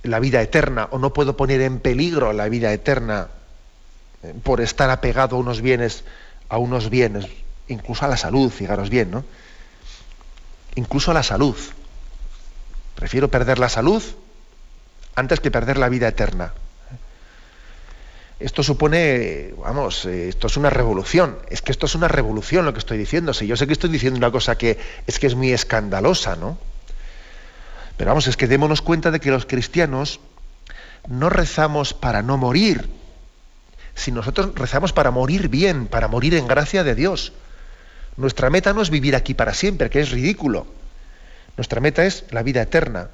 [0.04, 3.28] la vida eterna o no puedo poner en peligro la vida eterna
[4.24, 6.04] eh, por estar apegado a unos bienes,
[6.50, 7.28] a unos bienes,
[7.68, 9.24] incluso a la salud, fijaros bien, ¿no?
[10.76, 11.56] Incluso a la salud.
[12.96, 14.04] Prefiero perder la salud
[15.16, 16.54] antes que perder la vida eterna.
[18.44, 21.38] Esto supone, vamos, eh, esto es una revolución.
[21.50, 23.34] Es que esto es una revolución lo que estoy diciendo.
[23.34, 24.78] Si yo sé que estoy diciendo una cosa que
[25.08, 26.58] es que es muy escandalosa, ¿no?
[27.96, 30.20] Pero vamos, es que démonos cuenta de que los cristianos
[31.08, 32.90] no rezamos para no morir,
[33.96, 37.32] sino nosotros rezamos para morir bien, para morir en gracia de Dios.
[38.18, 40.68] Nuestra meta no es vivir aquí para siempre, que es ridículo.
[41.56, 43.08] Nuestra meta es la vida eterna.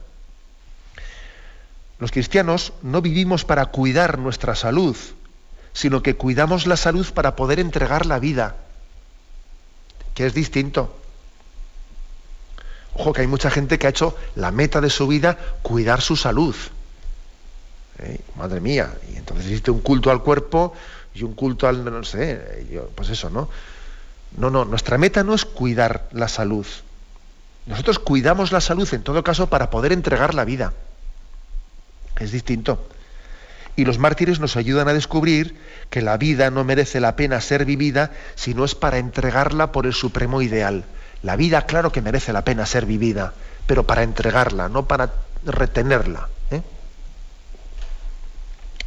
[1.99, 4.97] Los cristianos no vivimos para cuidar nuestra salud,
[5.79, 8.57] sino que cuidamos la salud para poder entregar la vida,
[10.13, 10.93] que es distinto.
[12.95, 16.17] Ojo, que hay mucha gente que ha hecho la meta de su vida cuidar su
[16.17, 16.53] salud.
[17.99, 18.19] ¿Eh?
[18.35, 20.73] Madre mía, y entonces existe un culto al cuerpo
[21.15, 23.47] y un culto al, no sé, pues eso, ¿no?
[24.35, 26.67] No, no, nuestra meta no es cuidar la salud.
[27.67, 30.73] Nosotros cuidamos la salud en todo caso para poder entregar la vida.
[32.17, 32.85] Es distinto.
[33.79, 35.55] Y los mártires nos ayudan a descubrir
[35.89, 39.85] que la vida no merece la pena ser vivida si no es para entregarla por
[39.85, 40.83] el supremo ideal.
[41.23, 43.33] La vida, claro que merece la pena ser vivida,
[43.67, 45.13] pero para entregarla, no para
[45.45, 46.27] retenerla.
[46.51, 46.61] ¿eh?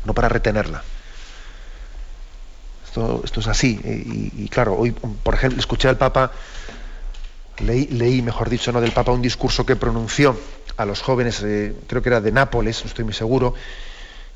[0.04, 0.82] No para retenerla.
[2.84, 3.80] Esto, es así.
[3.84, 4.02] ¿eh?
[4.36, 6.32] Y, claro, hoy, por ejemplo, escuché al Papa,
[7.60, 8.82] leí, leí, mejor dicho, ¿no?
[8.82, 10.38] del Papa un discurso que pronunció
[10.76, 13.54] a los jóvenes, eh, creo que era de Nápoles, no estoy muy seguro,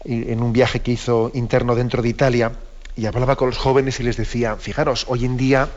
[0.06, 2.52] en un viaje que hizo interno dentro de Italia
[2.96, 5.68] y hablaba con los jóvenes y les decía, fijaros, hoy en día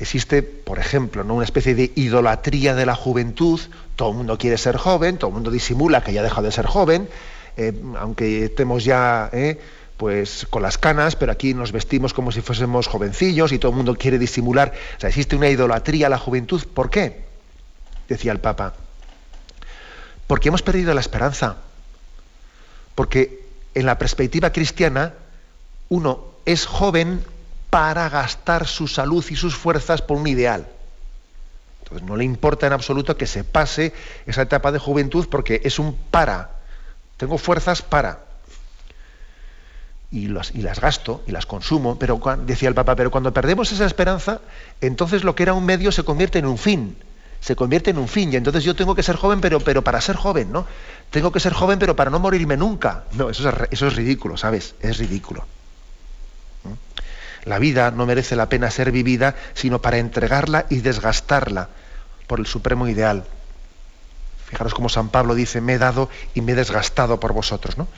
[0.00, 1.34] existe, por ejemplo, ¿no?
[1.34, 3.60] una especie de idolatría de la juventud,
[3.94, 6.66] todo el mundo quiere ser joven, todo el mundo disimula que ya deja de ser
[6.66, 7.08] joven,
[7.56, 9.60] eh, aunque estemos ya eh,
[9.96, 13.76] pues con las canas, pero aquí nos vestimos como si fuésemos jovencillos y todo el
[13.76, 14.72] mundo quiere disimular.
[14.96, 16.60] O sea, existe una idolatría a la juventud.
[16.74, 17.24] ¿Por qué?
[18.08, 18.74] Decía el Papa.
[20.26, 21.58] Porque hemos perdido la esperanza.
[22.96, 23.41] Porque
[23.74, 25.14] en la perspectiva cristiana,
[25.88, 27.22] uno es joven
[27.70, 30.66] para gastar su salud y sus fuerzas por un ideal.
[31.82, 33.92] Entonces no le importa en absoluto que se pase
[34.26, 36.50] esa etapa de juventud porque es un para.
[37.16, 38.20] Tengo fuerzas para.
[40.10, 43.72] Y las, y las gasto y las consumo, pero decía el Papa, pero cuando perdemos
[43.72, 44.42] esa esperanza,
[44.82, 46.96] entonces lo que era un medio se convierte en un fin.
[47.42, 50.00] Se convierte en un fin y entonces yo tengo que ser joven pero, pero para
[50.00, 50.64] ser joven, ¿no?
[51.10, 53.04] Tengo que ser joven pero para no morirme nunca.
[53.12, 54.76] No, eso es, eso es ridículo, ¿sabes?
[54.80, 55.44] Es ridículo.
[57.44, 61.68] La vida no merece la pena ser vivida sino para entregarla y desgastarla
[62.28, 63.24] por el supremo ideal.
[64.46, 67.88] Fijaros como San Pablo dice, me he dado y me he desgastado por vosotros, ¿no?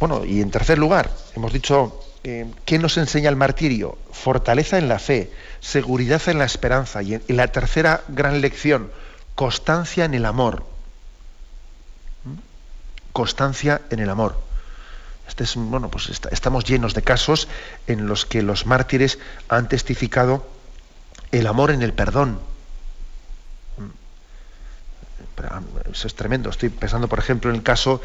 [0.00, 3.98] Bueno, y en tercer lugar, hemos dicho, eh, ¿qué nos enseña el martirio?
[4.12, 7.02] Fortaleza en la fe, seguridad en la esperanza.
[7.02, 8.90] Y, la tercera gran lección,
[9.34, 10.64] constancia en el amor.
[12.24, 12.34] ¿Mm?
[13.12, 14.38] Constancia en el amor.
[15.28, 17.48] Este es, bueno, pues estamos llenos de casos
[17.86, 20.46] en los que los mártires han testificado
[21.30, 22.40] el amor en el perdón,
[25.90, 26.50] eso es tremendo.
[26.50, 28.00] Estoy pensando, por ejemplo, en el caso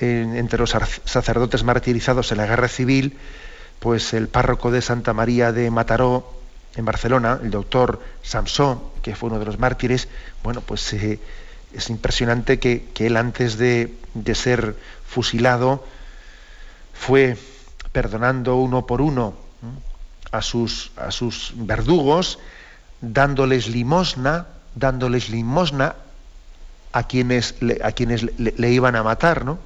[0.00, 3.16] entre los sacerdotes martirizados en la guerra civil,
[3.80, 6.40] pues el párroco de Santa María de Mataró,
[6.76, 10.08] en Barcelona, el doctor Samson, que fue uno de los mártires,
[10.44, 11.18] bueno, pues eh,
[11.72, 13.94] es impresionante que, él antes de,
[14.34, 15.84] ser fusilado
[16.92, 17.36] fue
[17.92, 19.34] perdonando uno por uno
[20.30, 22.38] a sus, a sus verdugos,
[23.00, 25.96] dándoles limosna, dándoles limosna
[26.92, 29.58] a quienes, le, a quienes le, iban a matar, ¿no?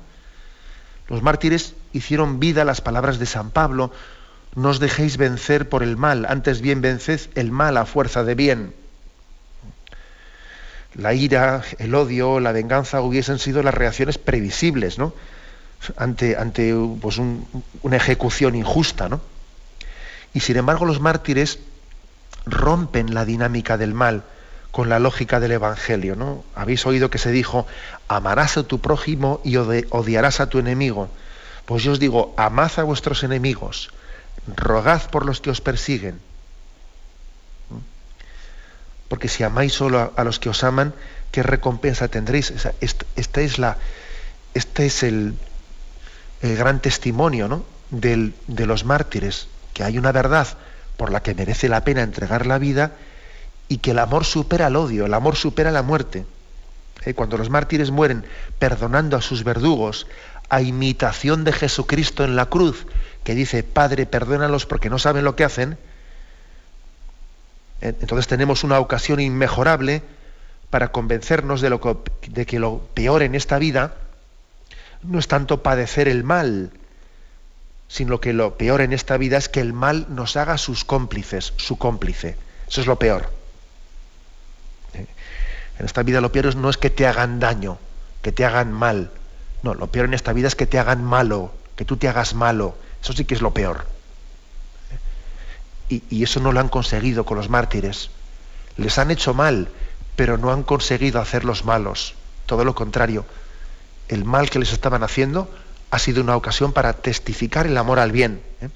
[1.09, 3.93] Los mártires hicieron vida las palabras de San Pablo,
[4.55, 8.35] no os dejéis vencer por el mal, antes bien venced el mal a fuerza de
[8.35, 8.75] bien.
[10.95, 15.13] La ira, el odio, la venganza hubiesen sido las reacciones previsibles, ¿no?
[15.97, 19.21] Ante, ante pues una ejecución injusta, ¿no?
[20.33, 21.59] Y sin embargo los mártires
[22.47, 24.25] rompen la dinámica del mal,
[24.75, 26.17] con la lógica del Evangelio.
[26.17, 26.45] ¿no?
[26.57, 27.65] Habéis oído que se dijo,
[28.09, 31.09] amarás a tu prójimo y odiarás a tu enemigo.
[31.65, 33.91] Pues yo os digo, amad a vuestros enemigos,
[34.49, 36.19] rogad por los que os persiguen.
[39.07, 40.93] Porque si amáis solo a, los que os aman,
[41.31, 42.51] ¿qué recompensa tendréis?
[42.51, 43.79] Esta, es la,
[44.55, 45.37] este es el,
[46.43, 47.65] el gran testimonio ¿no?
[47.91, 50.49] Del, de los mártires, que hay una verdad
[50.97, 52.91] por la que merece la pena entregar la vida
[53.69, 56.27] y que el amor supera el odio, el amor supera la muerte.
[57.05, 58.25] Eh, cuando los mártires mueren
[58.59, 60.07] perdonando a sus verdugos,
[60.49, 62.87] a imitación de Jesucristo en la cruz,
[63.25, 65.79] que dice, Padre, perdónalos porque no saben lo que hacen,
[67.81, 70.03] eh, entonces tenemos una ocasión inmejorable
[70.71, 71.97] para convencernos de, lo que,
[72.29, 73.95] de que lo peor en esta vida
[75.03, 76.71] no es tanto padecer el mal,
[77.89, 81.53] sino que lo peor en esta vida es que el mal nos haga sus cómplices,
[81.57, 82.37] su cómplice.
[82.67, 83.44] Eso es lo peor.
[85.79, 87.79] En esta vida lo peor no es que te hagan daño,
[88.23, 89.11] que te hagan mal.
[89.63, 92.35] No, lo peor en esta vida es que te hagan malo, que tú te hagas
[92.35, 92.77] malo.
[93.03, 93.87] Eso sí que es lo peor.
[95.89, 98.11] Y, eso no lo han conseguido con los mártires.
[98.77, 99.69] Les han hecho mal,
[100.17, 102.15] pero no han conseguido hacerlos malos.
[102.47, 103.27] Todo lo contrario.
[104.09, 105.49] El mal que les estaban haciendo
[105.91, 108.43] ha sido una ocasión para testificar el amor al bien.
[108.61, 108.69] ¿eh?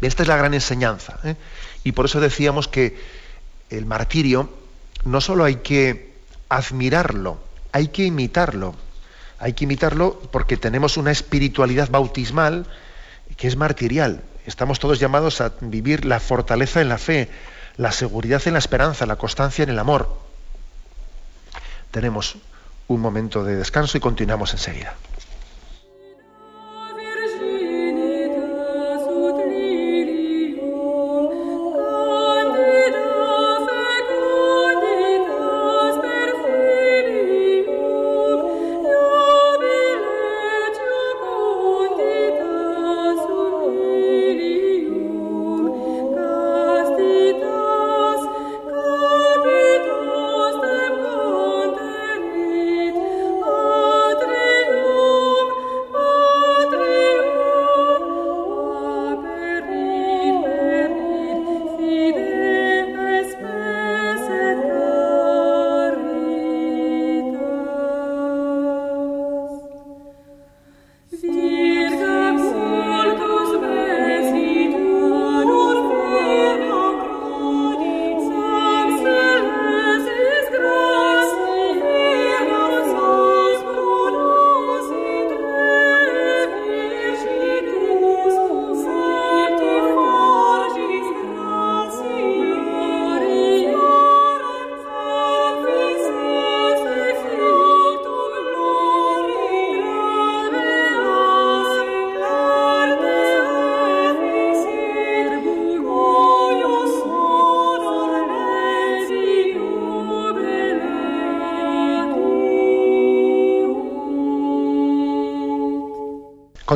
[0.00, 1.18] esta es la gran enseñanza.
[1.24, 1.36] ¿eh?
[1.82, 2.98] Y por eso decíamos que
[3.70, 4.50] el martirio
[5.04, 6.14] no solo hay que
[6.48, 7.38] admirarlo,
[7.72, 8.74] hay que imitarlo.
[9.38, 12.66] Hay que imitarlo porque tenemos una espiritualidad bautismal
[13.36, 14.22] que es martirial.
[14.46, 17.28] Estamos todos llamados a vivir la fortaleza en la fe,
[17.76, 20.16] la seguridad en la esperanza, la constancia en el amor.
[21.90, 22.36] Tenemos
[22.88, 24.94] un momento de descanso y continuamos enseguida.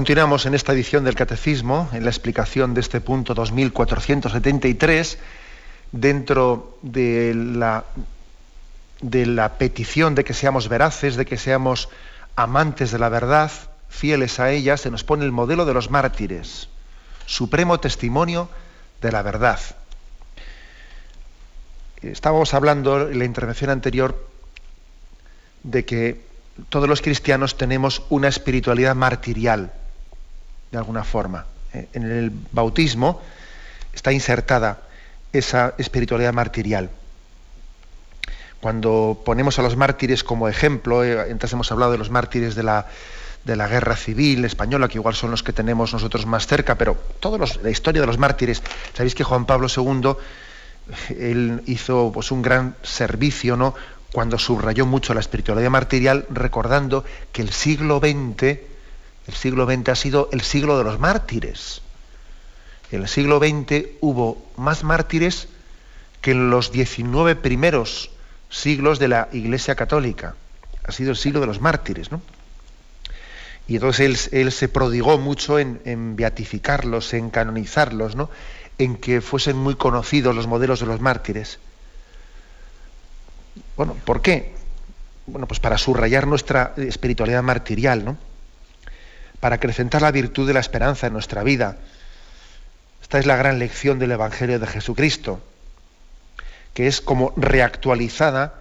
[0.09, 5.19] Continuamos en esta edición del Catecismo, en la explicación de este punto 2473,
[5.93, 7.85] dentro de la,
[9.03, 11.91] de la petición de que seamos veraces, de que seamos
[12.37, 13.53] amantes de la verdad,
[13.91, 16.71] fieles a ella, se nos pone el modelo de los mártires,
[17.27, 18.49] supremo testimonio
[19.03, 19.61] de la verdad.
[22.01, 24.27] Estábamos hablando en la intervención anterior
[25.65, 26.23] de que
[26.71, 29.71] todos los cristianos tenemos una espiritualidad martirial,
[30.71, 31.47] de alguna forma.
[31.73, 33.21] Eh, en el bautismo
[33.93, 34.83] está insertada
[35.33, 36.91] esa espiritualidad martirial.
[38.61, 42.63] Cuando ponemos a los mártires como ejemplo, eh, entonces hemos hablado de los mártires de
[42.63, 42.87] la,
[43.45, 46.97] de la guerra civil española, que igual son los que tenemos nosotros más cerca, pero
[47.21, 48.63] toda la historia de los mártires,
[48.95, 50.17] sabéis que Juan Pablo II
[51.19, 53.75] él hizo pues, un gran servicio ¿no?
[54.13, 58.59] cuando subrayó mucho la espiritualidad martirial, recordando que el siglo XX,
[59.29, 61.83] el siglo XX ha sido el siglo de los mártires.
[62.91, 65.49] En el siglo XX hubo más mártires
[66.23, 68.11] que en los 19 primeros
[68.49, 70.35] siglos de la Iglesia Católica.
[70.83, 72.23] Ha sido el siglo de los mártires, ¿no?
[73.69, 78.31] Y entonces él, se prodigó mucho en, en, beatificarlos, en canonizarlos, ¿no?
[78.79, 81.59] en que fuesen muy conocidos los modelos de los mártires.
[83.77, 84.55] Bueno, ¿por qué?
[85.27, 88.17] Bueno, pues para subrayar nuestra espiritualidad martirial, ¿no?
[89.41, 91.77] Para acrecentar la virtud de la esperanza en nuestra vida.
[93.03, 95.41] Esta es la gran lección del Evangelio de Jesucristo,
[96.75, 98.55] que es como reactualizada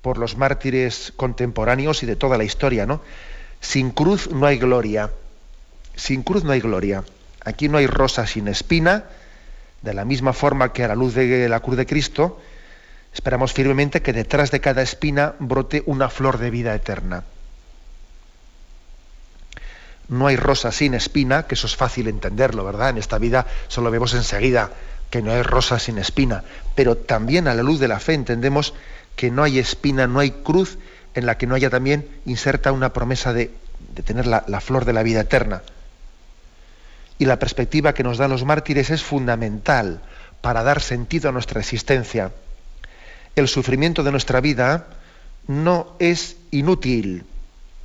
[0.00, 3.00] por los mártires contemporáneos y de toda la historia, ¿no?
[3.60, 5.10] Sin cruz no hay gloria.
[5.94, 7.04] Sin cruz no hay gloria.
[7.44, 9.04] Aquí no hay rosa sin espina,
[9.82, 12.40] de la misma forma que a la luz de la cruz de Cristo,
[13.12, 17.24] Esperamos firmemente que detrás de cada espina brote una flor de vida eterna.
[20.08, 22.90] No hay rosa sin espina, que eso es fácil entenderlo, ¿verdad?
[22.90, 24.70] En esta vida solo vemos enseguida
[25.10, 26.44] que no hay rosa sin espina,
[26.74, 28.74] pero también a la luz de la fe entendemos
[29.16, 30.78] que no hay espina, no hay cruz
[31.14, 33.50] en la que no haya también inserta una promesa de,
[34.04, 35.62] tener la, la flor de la vida eterna.
[37.18, 40.00] Y la perspectiva que nos dan los mártires es fundamental
[40.40, 42.32] para dar sentido a nuestra existencia
[43.36, 44.86] el sufrimiento de nuestra vida
[45.46, 47.24] no es inútil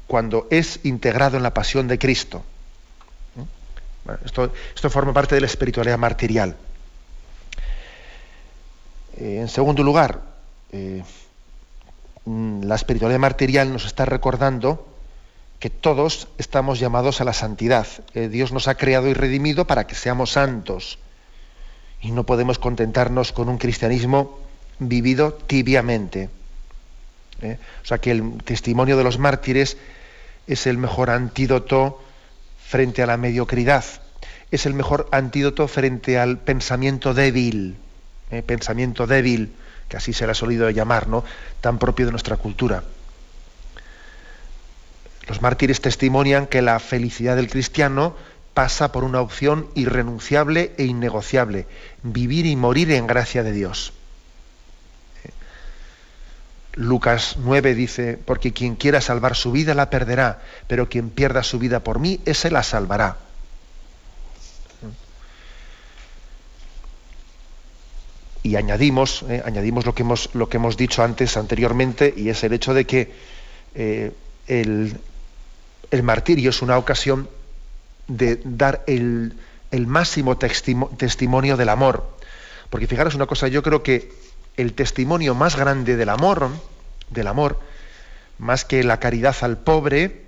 [0.07, 2.43] cuando es integrado en la pasión de Cristo.
[4.25, 6.55] esto, forma parte de la espiritualidad martirial.
[9.17, 10.21] Eh, en segundo lugar,
[10.71, 11.03] eh,
[12.25, 14.87] mm, la espiritualidad martirial nos está recordando
[15.59, 17.87] que todos estamos llamados a la santidad.
[18.13, 20.99] Eh, Dios nos ha creado y redimido para que seamos santos.
[22.01, 24.39] Y no podemos contentarnos con un cristianismo
[24.79, 26.29] vivido tibiamente.
[27.41, 27.57] ¿Eh?
[27.83, 29.77] O sea que el testimonio de los mártires
[30.47, 32.01] es el mejor antídoto
[32.65, 33.83] frente a la mediocridad,
[34.51, 37.77] es el mejor antídoto frente al pensamiento débil,
[38.31, 38.41] ¿eh?
[38.41, 39.53] pensamiento débil,
[39.89, 41.23] que así se le ha solido llamar, ¿no?
[41.61, 42.83] tan propio de nuestra cultura.
[45.27, 48.15] Los mártires testimonian que la felicidad del cristiano
[48.53, 51.67] pasa por una opción irrenunciable e innegociable,
[52.01, 53.93] vivir y morir en gracia de Dios.
[56.77, 61.57] Lucas 9 dice, porque quien quiera salvar su vida la perderá, pero quien pierda su
[61.57, 63.17] vida por mí, ese la salvará.
[68.43, 72.43] Y añadimos, eh, añadimos lo, que hemos, lo que hemos dicho antes, anteriormente, y es
[72.43, 73.11] el hecho de que
[73.73, 74.11] eh,
[74.47, 74.93] el,
[76.03, 77.27] martirio es una ocasión
[78.07, 79.33] de dar el,
[79.71, 82.15] el máximo testimonio del amor.
[82.69, 84.26] Porque fijaros una cosa, yo creo que
[84.57, 86.49] el testimonio más grande del amor,
[87.09, 87.59] del amor,
[88.39, 90.25] más que la caridad al pobre,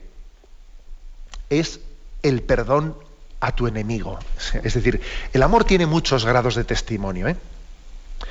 [1.49, 1.79] es
[2.23, 2.95] el perdón
[3.39, 4.19] a tu enemigo.
[4.63, 5.01] Es decir,
[5.33, 7.35] el amor tiene muchos grados de testimonio, ¿eh?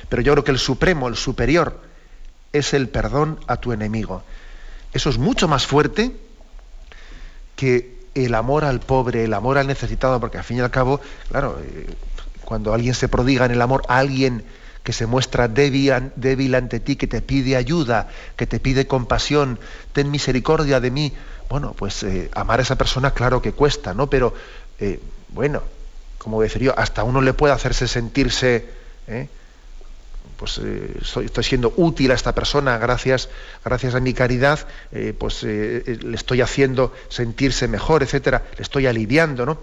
[0.07, 1.81] pero yo creo que el supremo, el superior,
[2.53, 4.23] es el perdón a tu enemigo.
[4.93, 6.15] Eso es mucho más fuerte
[7.55, 10.99] que el amor al pobre, el amor al necesitado, porque al fin y al cabo,
[11.29, 11.87] claro, eh,
[12.43, 14.43] cuando alguien se prodiga en el amor a alguien
[14.89, 19.59] que se muestra débil, ante ti, que te pide ayuda, que te pide compasión,
[19.93, 21.13] ten misericordia de mí.
[21.47, 24.09] Bueno, pues eh, amar a esa persona claro que cuesta, ¿no?
[24.09, 24.33] Pero
[24.79, 25.61] eh, bueno,
[26.17, 28.65] como decía yo, hasta uno le puede hacerse sentirse,
[29.05, 29.29] ¿eh?
[30.37, 33.29] pues estoy siendo útil a esta persona gracias,
[33.63, 34.65] gracias a mi caridad,
[35.19, 39.59] pues le estoy haciendo sentirse mejor, etcétera, le estoy aliviando, ¿no?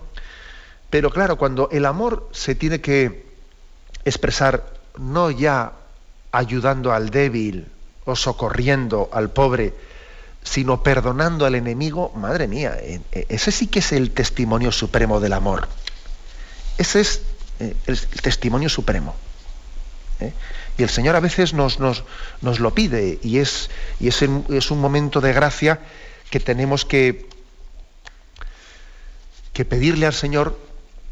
[0.88, 3.26] Pero claro, cuando el amor se tiene que
[4.04, 5.72] expresar no ya
[6.32, 7.66] ayudando al débil
[8.04, 9.74] o socorriendo al pobre,
[10.42, 15.18] sino perdonando al enemigo, madre mía, eh, eh, ese sí que es el testimonio supremo
[15.18, 15.68] del amor.
[16.78, 17.22] Ese es
[17.58, 19.14] eh, el testimonio supremo.
[20.78, 22.04] Y el Señor a veces nos, nos,
[22.40, 23.68] nos lo pide y, es,
[24.00, 25.80] y es, es, un momento de gracia
[26.30, 27.28] que tenemos que,
[29.52, 30.58] que pedirle al Señor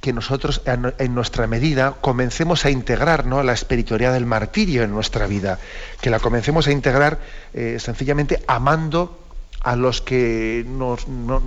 [0.04, 3.42] que nosotros en nuestra medida comencemos a integrar ¿no?
[3.42, 5.58] la espiritualidad del martirio en nuestra vida,
[6.02, 7.20] que la comencemos a integrar
[7.78, 9.18] sencillamente amando
[9.62, 11.40] a los que nos, no,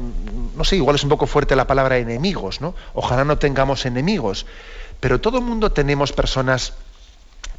[0.63, 2.73] sé, igual es un poco fuerte la palabra enemigos, ¿no?
[2.95, 4.47] Ojalá no tengamos enemigos,
[4.99, 6.73] pero todo el mundo tenemos personas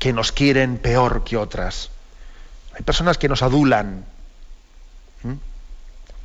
[0.01, 1.91] que nos quieren peor que otras.
[2.75, 4.05] Hay personas que nos adulan.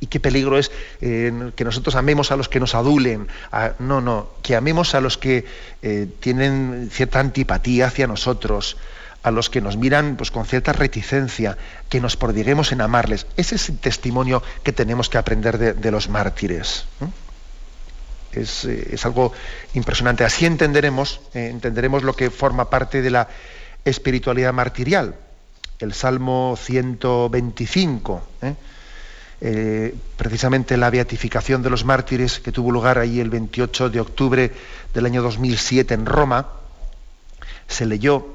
[0.04, 3.26] Y qué peligro es eh, que nosotros amemos a los que nos adulen.
[3.78, 5.46] no, no, que amemos a los que
[5.80, 8.76] eh, tienen cierta antipatía hacia nosotros,
[9.22, 11.56] a los que nos miran pues, con cierta reticencia,
[11.88, 13.26] que nos prodiguemos en amarles.
[13.38, 16.84] Ese es el testimonio que tenemos que aprender de, los mártires.
[18.32, 19.32] Eh, es, algo
[19.72, 20.22] impresionante.
[20.22, 23.28] Así entenderemos, entenderemos lo que forma parte de la
[23.86, 25.14] espiritualidad martirial.
[25.78, 28.54] El Salmo 125, ¿eh?
[30.16, 34.52] Precisamente la beatificación de los mártires que tuvo lugar ahí el 28 de octubre
[34.94, 36.48] del año 2007 en Roma,
[37.68, 38.34] se leyó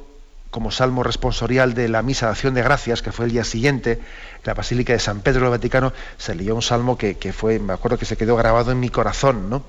[0.52, 3.94] como salmo responsorial de la misa de acción de gracias, que fue el día siguiente,
[3.94, 4.00] en
[4.46, 7.98] la Basílica de San Pedro del Vaticano, se leyó un salmo que, fue, me acuerdo
[7.98, 9.64] que se quedó grabado en mi corazón, ¿no?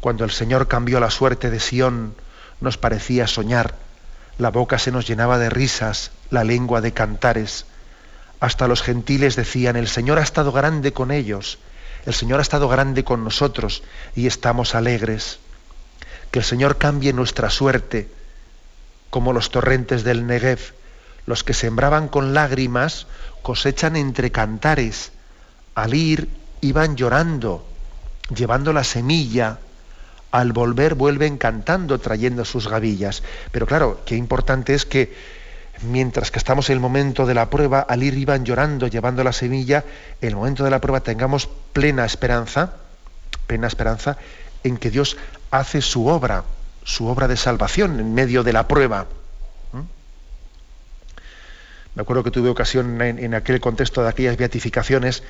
[0.00, 2.14] Cuando el Señor cambió la suerte de Sión,
[2.60, 3.74] nos parecía soñar,
[4.38, 7.66] la boca se nos llenaba de risas, la lengua de cantares.
[8.42, 11.60] Hasta los gentiles decían, el Señor ha estado grande con ellos,
[12.06, 13.84] el Señor ha estado grande con nosotros
[14.16, 15.38] y estamos alegres.
[16.32, 18.08] Que el Señor cambie nuestra suerte
[19.10, 20.58] como los torrentes del Negev.
[21.24, 23.06] Los que sembraban con lágrimas
[23.42, 25.12] cosechan entre cantares.
[25.76, 26.28] Al ir
[26.62, 27.64] iban llorando,
[28.34, 29.60] llevando la semilla.
[30.32, 33.22] Al volver vuelven cantando, trayendo sus gavillas.
[33.52, 35.14] Pero claro, qué importante es que
[35.82, 39.32] mientras que estamos en el momento de la prueba, al ir iban llorando, llevando la
[39.32, 39.84] semilla,
[40.20, 42.74] en el momento de la prueba tengamos plena esperanza,
[43.46, 44.16] plena esperanza
[44.64, 45.16] en que Dios
[45.50, 46.44] hace su obra
[46.84, 49.06] su obra de salvación en medio de la prueba.
[49.72, 49.80] ¿Mm?
[51.94, 55.22] Me acuerdo que tuve ocasión en, aquel contexto de aquellas beatificaciones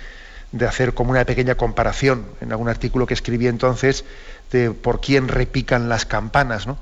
[0.52, 4.04] de hacer como una pequeña comparación en algún artículo que escribí entonces
[4.50, 6.66] de por quién repican las campanas.
[6.66, 6.78] ¿no?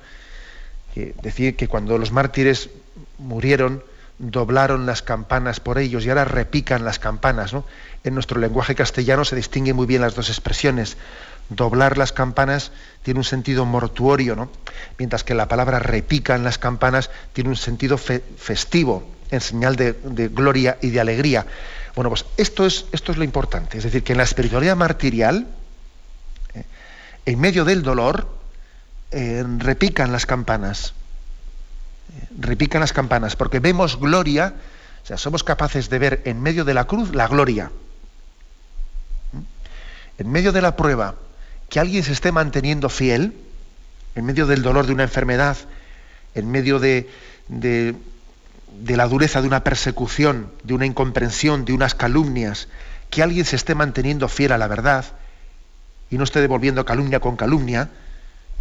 [0.95, 2.71] Decir que cuando los mártires
[3.19, 3.83] murieron,
[4.19, 7.53] doblaron las campanas por ellos y ahora repican las campanas.
[7.53, 7.65] ¿no?
[8.05, 10.97] En nuestro lenguaje castellano se distinguen muy bien las dos expresiones
[11.51, 12.73] doblar las campanas
[13.03, 14.51] tiene un sentido mortuorio, ¿no?
[14.99, 19.93] mientras que la palabra repica en las campanas tiene un sentido festivo, en señal de,
[20.33, 21.47] gloria y de alegría.
[21.95, 25.49] Bueno, pues esto es, esto es lo importante, es decir, que en la espiritualidad martirial,
[26.55, 26.65] eh,
[27.27, 28.40] en medio del dolor,
[29.11, 30.95] eh, repican las campanas,
[32.17, 34.55] eh, repican las campanas, porque vemos gloria,
[35.03, 37.71] o sea, somos capaces de ver en medio de la cruz la gloria.
[40.19, 41.15] En medio de la prueba,
[41.71, 43.35] que alguien se esté manteniendo fiel
[44.15, 45.57] en medio del dolor de una enfermedad,
[46.35, 47.09] en medio de,
[48.87, 52.69] la dureza de una persecución, de una incomprensión, de unas calumnias,
[53.09, 55.05] que alguien se esté manteniendo fiel a la verdad
[56.11, 57.91] y no esté devolviendo calumnia con calumnia,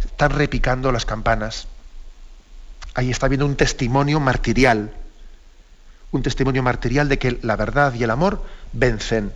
[0.04, 1.66] están repicando las campanas.
[2.94, 4.92] Ahí está viendo un testimonio martirial,
[6.10, 9.32] un testimonio martirial de que la verdad y el amor vencen.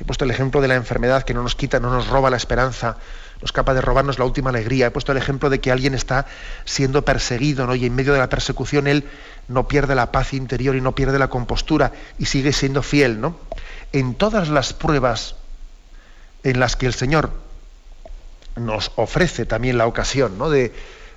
[0.00, 2.36] He puesto el ejemplo de la enfermedad que no nos quita, no nos roba la
[2.36, 2.96] esperanza,
[3.40, 4.86] no es capaz de robarnos la última alegría.
[4.86, 6.26] He puesto el ejemplo de que alguien está
[6.64, 7.74] siendo perseguido ¿no?
[7.74, 9.08] y en medio de la persecución él
[9.48, 13.20] no pierde la paz interior y no pierde la compostura y sigue siendo fiel.
[13.20, 13.36] ¿no?
[13.92, 15.36] En todas las pruebas
[16.44, 17.30] en las que el Señor
[18.56, 20.50] nos ofrece también la ocasión ¿no?
[20.50, 20.72] de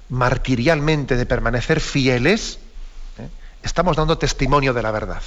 [0.10, 2.60] martirialmente de permanecer fieles,
[3.18, 3.28] ¿eh?
[3.64, 5.22] estamos dando testimonio de la verdad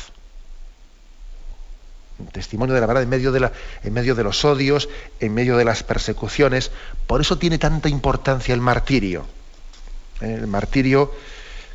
[2.33, 3.53] testimonio de la verdad en medio de, la,
[3.83, 4.89] en medio de los odios,
[5.21, 6.71] en medio de las persecuciones.
[7.07, 9.27] Por eso tiene tanta importancia el martirio.
[10.21, 11.13] El martirio,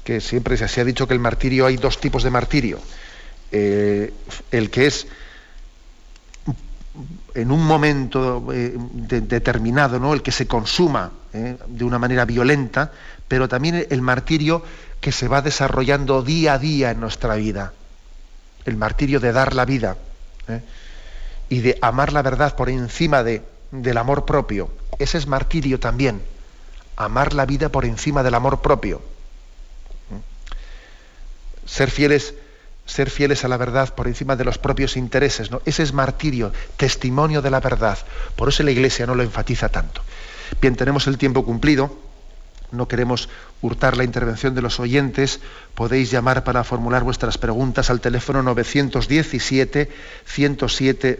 [0.04, 2.80] que siempre se ha dicho que el martirio hay dos tipos de martirio.
[3.52, 4.14] Eh,
[4.52, 5.08] el que es
[7.36, 10.14] en un momento eh, determinado, ¿no?
[10.14, 12.92] el que se consuma eh, de una manera violenta,
[13.28, 14.64] pero también el martirio
[15.02, 17.74] que se va desarrollando día a día en nuestra vida.
[18.66, 19.98] El martirio de dar la vida
[20.48, 20.62] ¿eh?
[21.50, 24.70] y de amar la verdad por encima de, del amor propio.
[25.00, 26.22] Ese es martirio también,
[26.96, 29.02] amar la vida por encima del amor propio.
[31.66, 32.36] Ser fieles
[32.86, 35.52] ser fieles a la verdad por encima de los propios intereses.
[35.52, 35.62] ¿no?
[35.66, 37.98] Ese es martirio, testimonio de la verdad.
[38.36, 40.02] Por eso la Iglesia no lo enfatiza tanto.
[40.62, 41.98] Bien, tenemos el tiempo cumplido.
[42.72, 43.30] No queremos
[43.62, 45.40] hurtar la intervención de los oyentes.
[45.76, 49.92] Podéis llamar para formular vuestras preguntas al teléfono 917
[50.26, 51.20] 107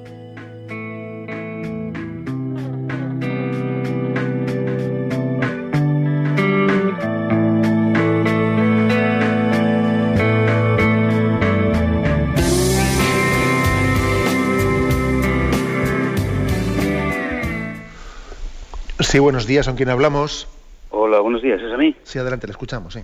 [19.11, 20.47] Sí, buenos días, ¿con quién hablamos?
[20.89, 21.61] Hola, buenos días.
[21.61, 21.93] ¿Es a mí?
[22.03, 23.01] Sí, adelante, le escuchamos, sí.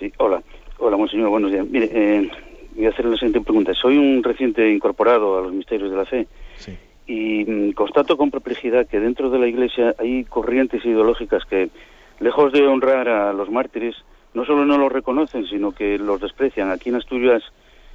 [0.00, 0.42] Sí, hola.
[0.78, 1.64] Hola, monseñor, buenos días.
[1.64, 2.28] Mire, eh,
[2.74, 3.72] voy a hacerle la siguiente pregunta.
[3.72, 6.26] Soy un reciente incorporado a los misterios de la fe
[6.56, 6.76] Sí.
[7.06, 11.70] y mm, constato con perplejidad que dentro de la Iglesia hay corrientes ideológicas que,
[12.18, 13.94] lejos de honrar a los mártires,
[14.34, 16.72] no solo no los reconocen, sino que los desprecian.
[16.72, 17.44] Aquí en Asturias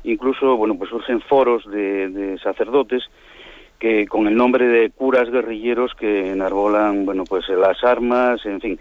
[0.05, 3.03] incluso, bueno, pues surgen foros de, de sacerdotes
[3.79, 8.79] que con el nombre de curas guerrilleros que enarbolan, bueno, pues las armas, en fin,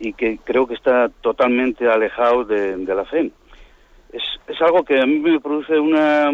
[0.00, 3.30] y que creo que está totalmente alejado de, de la fe.
[4.12, 6.30] Es, es algo que a mí me produce una,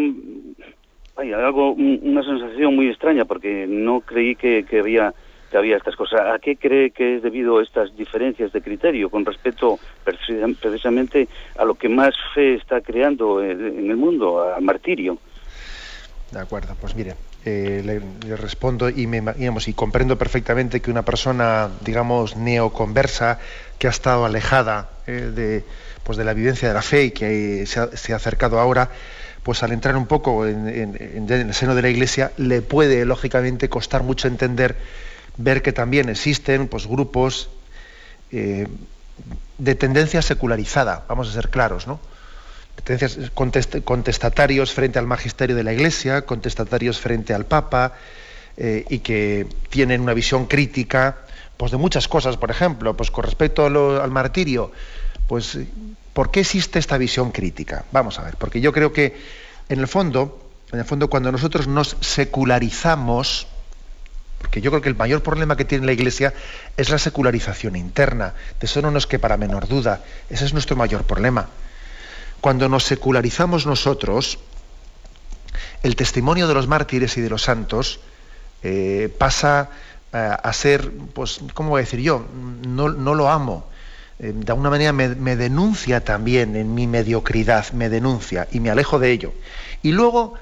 [1.15, 5.13] vaya, algo, un- una sensación muy extraña porque no creí que, que había
[5.51, 6.21] que había estas cosas.
[6.21, 11.65] ¿A qué cree que es debido estas diferencias de criterio con respecto precisam- precisamente a
[11.65, 15.19] lo que más fe está creando en el mundo, al martirio?
[16.31, 17.13] De acuerdo, pues mire,
[17.47, 23.37] eh, le, respondo y, me, digamos, y comprendo perfectamente que una persona, digamos, neoconversa,
[23.77, 25.63] que ha estado alejada eh, de,
[26.03, 28.59] pues de la vivencia de la fe y que eh, se ha, se ha acercado
[28.59, 28.89] ahora,
[29.43, 30.97] pues al entrar un poco en,
[31.29, 34.75] el seno de la Iglesia, le puede, lógicamente, costar mucho entender,
[35.37, 37.51] ver que también existen pues, grupos
[38.31, 41.99] de tendencia secularizada, vamos a ser claros, ¿no?
[43.83, 47.93] Contestatarios frente al magisterio de la Iglesia, contestatarios frente al Papa,
[48.57, 51.17] eh, y que tienen una visión crítica
[51.57, 52.37] pues, de muchas cosas.
[52.37, 54.71] Por ejemplo, pues con respecto al martirio,
[55.27, 55.57] pues
[56.13, 57.85] ¿por qué existe esta visión crítica?
[57.91, 59.17] Vamos a ver, porque yo creo que
[59.67, 63.47] en el fondo, en el fondo, cuando nosotros nos secularizamos,
[64.39, 66.33] porque yo creo que el mayor problema que tiene la Iglesia
[66.77, 68.33] es la secularización interna.
[68.59, 70.03] De eso no nos quepa la menor duda.
[70.29, 71.49] Ese es nuestro mayor problema.
[72.41, 74.39] Cuando nos secularizamos nosotros,
[75.83, 77.99] el testimonio de los mártires y de los santos
[78.63, 79.69] eh, pasa
[80.11, 82.25] eh, a ser, pues, ¿cómo voy a decir yo?
[82.65, 83.67] No, lo amo.
[84.17, 88.97] Eh, de alguna manera me, denuncia también en mi mediocridad, me denuncia y me alejo
[88.97, 89.33] de ello.
[89.83, 90.33] Y luego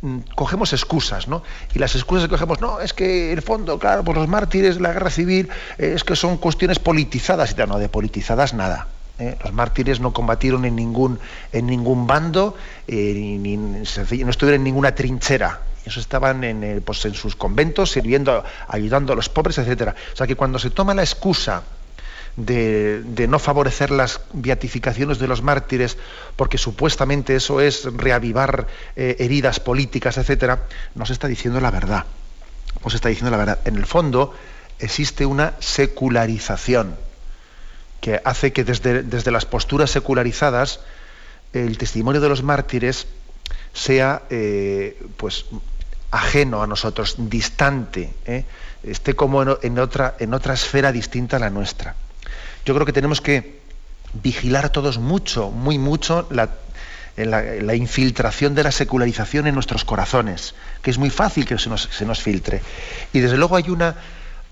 [0.00, 1.44] mm, cogemos excusas, ¿no?
[1.74, 4.92] Y las excusas que cogemos, no, es que el fondo, claro, por los mártires, la
[4.92, 8.88] guerra civil, es que son cuestiones politizadas y tal, no, de politizadas nada.
[9.20, 9.36] ¿Eh?
[9.44, 11.20] Los mártires no combatieron en ningún,
[11.52, 12.56] en ningún bando,
[12.88, 15.60] eh, no estuvieron en ninguna trinchera.
[15.84, 19.94] Ellos estaban en, pues en sus conventos sirviendo, ayudando a los pobres, etcétera.
[20.12, 21.62] O sea que cuando se toma la excusa
[22.36, 25.96] de, de no favorecer las beatificaciones de los mártires,
[26.36, 28.66] porque supuestamente eso es reavivar
[28.96, 32.04] eh, heridas políticas, etcétera, nos está diciendo la verdad.
[32.84, 33.58] Nos está diciendo la verdad.
[33.64, 34.34] En el fondo
[34.78, 36.96] existe una secularización
[38.00, 40.80] que hace que desde, desde las posturas secularizadas
[41.52, 43.06] el testimonio de los mártires
[43.72, 45.46] sea eh, pues
[46.10, 48.44] ajeno a nosotros, distante, ¿eh?
[48.82, 51.94] esté como en, otra, en otra esfera distinta a la nuestra.
[52.64, 53.60] Yo creo que tenemos que
[54.14, 56.50] vigilar todos mucho, muy mucho, la,
[57.16, 61.82] la, infiltración de la secularización en nuestros corazones, que es muy fácil que se nos,
[61.82, 62.60] se nos filtre.
[63.12, 63.94] Y desde luego hay una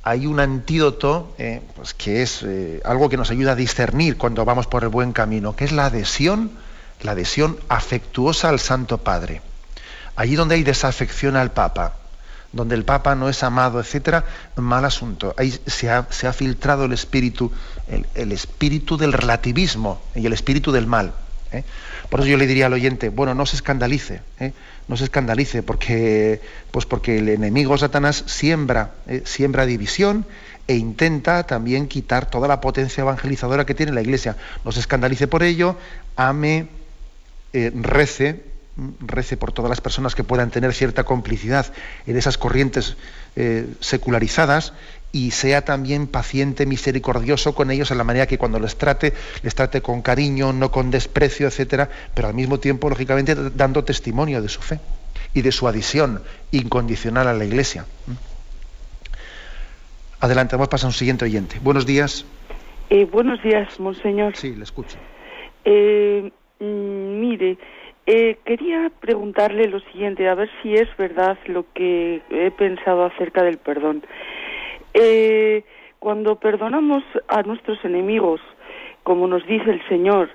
[0.09, 4.47] hay un antídoto eh, pues que es eh, algo que nos ayuda a discernir cuando
[4.47, 6.51] vamos por el buen camino, que es la adhesión,
[7.03, 9.43] la adhesión afectuosa al Santo Padre.
[10.17, 11.93] Allí donde hay desafección al Papa,
[12.53, 14.25] donde el Papa no es amado, etcétera,
[14.57, 15.35] mal asunto.
[15.37, 16.03] Ahí se ha,
[16.33, 17.53] filtrado el espíritu,
[18.15, 21.13] el, espíritu del relativismo y el espíritu del mal.
[21.53, 21.65] ¿eh?
[22.09, 24.23] Por eso yo le diría al oyente, bueno, no se escandalice.
[24.89, 29.23] No se escandalice, porque, pues porque el enemigo Satanás siembra, ¿eh?
[29.25, 30.27] siembra división
[30.67, 34.37] e intenta también quitar toda la potencia evangelizadora que tiene la Iglesia.
[34.65, 35.77] No se escandalice por ello,
[36.17, 36.69] ame,
[37.53, 38.45] eh, rece,
[39.01, 41.67] rece por todas las personas que puedan tener cierta complicidad
[42.07, 42.97] en esas corrientes
[43.81, 44.73] secularizadas
[45.13, 49.55] y sea también paciente, misericordioso con ellos en la manera que cuando les trate, les
[49.55, 54.49] trate con cariño, no con desprecio, etcétera, pero al mismo tiempo, lógicamente, dando testimonio de
[54.49, 54.81] su fe
[55.35, 57.87] y de su adhesión incondicional a la Iglesia.
[60.21, 61.59] Adelante, vamos a pasar a un siguiente oyente.
[61.63, 62.27] Buenos días.
[62.91, 64.37] Eh, buenos días, monseñor.
[64.37, 64.99] Sí, le escucho.
[65.65, 67.59] Eh, mm, mire,
[68.07, 73.43] eh, quería preguntarle lo siguiente, a ver si es verdad lo que he pensado acerca
[73.43, 74.03] del perdón.
[75.01, 75.63] Eh,
[76.01, 78.41] cuando perdonamos a nuestros enemigos,
[79.05, 80.29] como nos dice el Señor,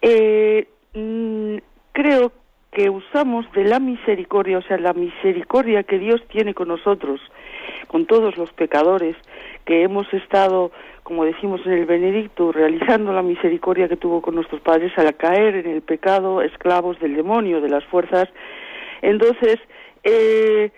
[0.00, 1.56] eh, mm,
[1.90, 2.30] creo
[2.70, 7.20] que usamos de la misericordia, o sea, la misericordia que Dios tiene con nosotros,
[7.88, 9.16] con todos los pecadores,
[9.64, 10.70] que hemos estado,
[11.02, 15.56] como decimos en el Benedicto, realizando la misericordia que tuvo con nuestros padres al caer
[15.56, 18.28] en el pecado, esclavos del demonio, de las fuerzas.
[19.02, 19.58] Entonces,
[20.04, 20.70] eh,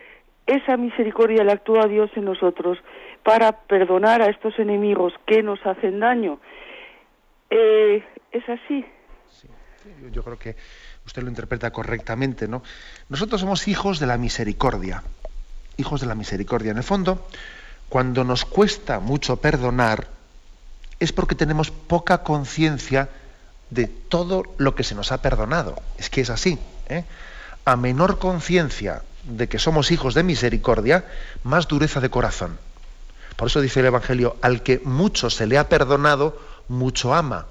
[0.46, 2.78] esa misericordia la actúa Dios en nosotros
[3.22, 6.38] para perdonar a estos enemigos que nos hacen daño.
[7.50, 8.84] Eh, es así.
[10.12, 10.56] yo creo que
[11.06, 12.62] usted lo interpreta correctamente, ¿no?
[13.08, 15.02] Nosotros somos hijos de la misericordia,
[15.76, 16.72] hijos de la misericordia.
[16.72, 17.26] En el fondo,
[17.88, 20.08] cuando nos cuesta mucho perdonar,
[21.00, 23.08] es porque tenemos poca conciencia
[23.70, 25.76] de todo lo que se nos ha perdonado.
[25.98, 26.58] Es que es así.
[26.88, 27.04] ¿eh?
[27.64, 31.04] A menor conciencia de que somos hijos de misericordia,
[31.44, 32.58] más dureza de corazón.
[33.38, 36.36] Por eso dice el Evangelio, al que mucho se le ha perdonado,
[36.66, 37.46] mucho ama.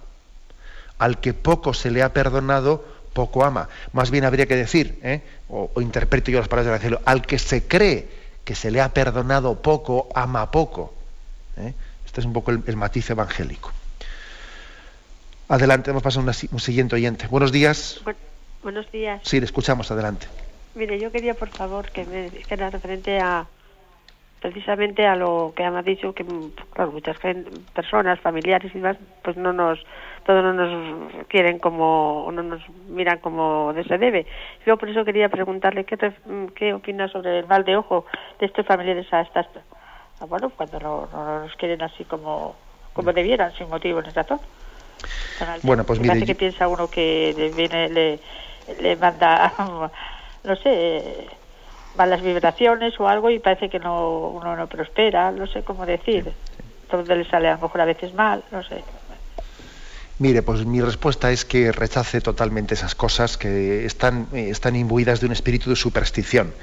[0.99, 2.83] Al que poco se le ha perdonado,
[3.13, 3.69] poco ama.
[3.93, 5.21] Más bien habría que decir, ¿eh?
[5.47, 8.09] o, interpreto yo las palabras del Evangelio, al que se cree
[8.43, 10.93] que se le ha perdonado poco, ama poco.
[11.55, 11.73] ¿eh?
[12.05, 13.71] Este es un poco el, matiz evangélico.
[15.47, 17.27] Adelante, vamos a pasar a un siguiente oyente.
[17.27, 18.01] Buenos días.
[18.61, 19.21] buenos días.
[19.23, 20.27] Sí, le escuchamos, adelante.
[20.75, 23.47] Mire, yo quería, por favor, que me dijera referente a,
[24.41, 26.25] precisamente a lo que ha dicho que
[26.73, 27.17] claro, muchas
[27.73, 29.79] personas familiares y demás pues no nos
[30.25, 34.25] todos no nos quieren como no nos miran como se debe.
[34.65, 35.97] Yo por eso quería preguntarle qué
[36.55, 38.05] qué opina sobre el mal de ojo
[38.39, 39.47] de estos familiares a estas
[40.27, 42.55] bueno cuando no, nos quieren así como
[42.93, 44.39] como debieran sin motivo ni razón.
[45.63, 48.19] Bueno pues mire que piensa uno que le viene le
[48.79, 49.53] le manda
[50.43, 51.27] no sé
[52.05, 56.31] las vibraciones o algo y parece que no, uno no prospera, no sé cómo decir.
[56.89, 58.83] Todo le sale a lo mejor a veces mal, no sé.
[60.19, 65.19] Mire, pues mi respuesta es que rechace totalmente esas cosas que están, eh, están imbuidas
[65.19, 66.53] de un espíritu de superstición.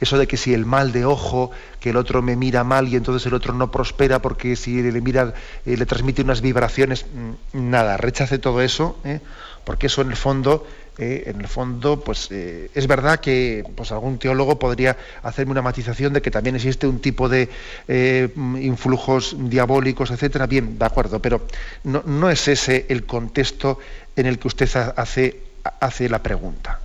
[0.00, 2.96] Eso de que si el mal de ojo, que el otro me mira mal y
[2.96, 5.34] entonces el otro no prospera porque si le mira,
[5.66, 9.20] eh, le transmite unas vibraciones, mm, nada, rechace todo eso, ¿eh?
[9.64, 10.66] porque eso en el fondo
[10.98, 15.62] eh, en el fondo, pues eh, es verdad que pues, algún teólogo podría hacerme una
[15.62, 17.48] matización de que también existe un tipo de
[17.88, 20.46] eh, influjos diabólicos, etcétera.
[20.46, 21.46] Bien, de acuerdo, pero
[21.82, 23.78] no, es ese el contexto
[24.14, 25.40] en el que usted hace,
[25.80, 26.80] hace la pregunta.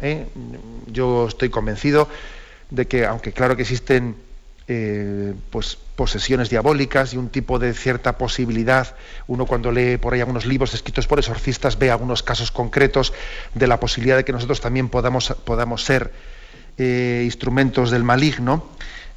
[0.88, 2.07] Yo estoy convencido
[2.72, 4.16] de que, aunque claro que existen
[4.72, 8.95] eh, pues posesiones diabólicas y un tipo de cierta posibilidad.
[9.27, 13.11] Uno cuando lee por ahí algunos libros escritos por exorcistas ve algunos casos concretos
[13.53, 16.13] de la posibilidad de que nosotros también podamos, podamos ser
[16.77, 18.63] eh, instrumentos del maligno.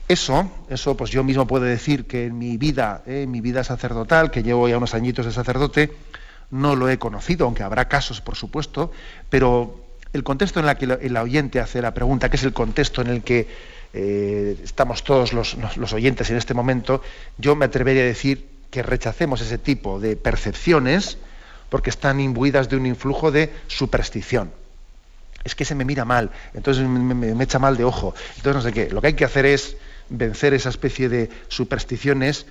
[0.08, 3.62] Eso, eso, pues yo mismo puedo decir que en mi vida, en eh, mi vida
[3.62, 5.92] sacerdotal, que llevo ya unos añitos de sacerdote,
[6.50, 8.90] no lo he conocido, aunque habrá casos, por supuesto,
[9.30, 13.02] pero el contexto en el que el oyente hace la pregunta, que es el contexto
[13.02, 13.46] en el que
[13.92, 17.02] eh, estamos todos los, oyentes en este momento,
[17.38, 21.18] yo me atrevería a decir que rechacemos ese tipo de percepciones
[21.68, 24.52] porque están imbuidas de un influjo de superstición.
[25.44, 28.62] es que se me mira mal, entonces me, me echa mal de ojo, entonces no
[28.62, 28.90] sé qué.
[28.90, 29.76] Lo que hay que hacer es
[30.08, 32.46] vencer esa especie de supersticiones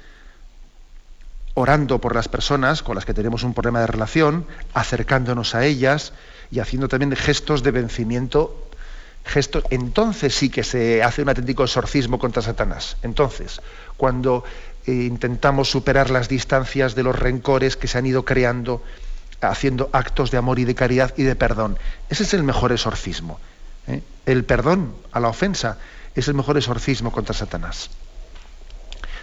[1.54, 6.14] orando por las personas con las que tenemos un problema de relación, acercándonos a ellas
[6.52, 8.68] y haciendo también gestos de vencimiento.
[9.70, 12.98] Entonces sí que se hace un auténtico exorcismo contra Satanás.
[13.04, 13.62] Entonces,
[13.98, 14.44] cuando
[14.88, 18.84] eh, intentamos superar las distancias de los rencores que se han ido creando,
[19.42, 21.78] haciendo actos de amor y de caridad y de perdón.
[22.10, 23.40] Ese es el mejor exorcismo.
[23.88, 24.02] ¿eh?
[24.26, 25.78] El perdón a la ofensa
[26.16, 27.90] es el mejor exorcismo contra Satanás.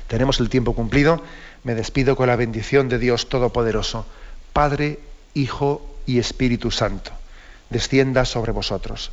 [0.07, 1.23] Tenemos el tiempo cumplido.
[1.65, 4.07] Me despido con la bendición de Dios Todopoderoso,
[4.53, 5.01] Padre,
[5.35, 7.11] Hijo y Espíritu Santo.
[7.69, 9.13] Descienda sobre vosotros.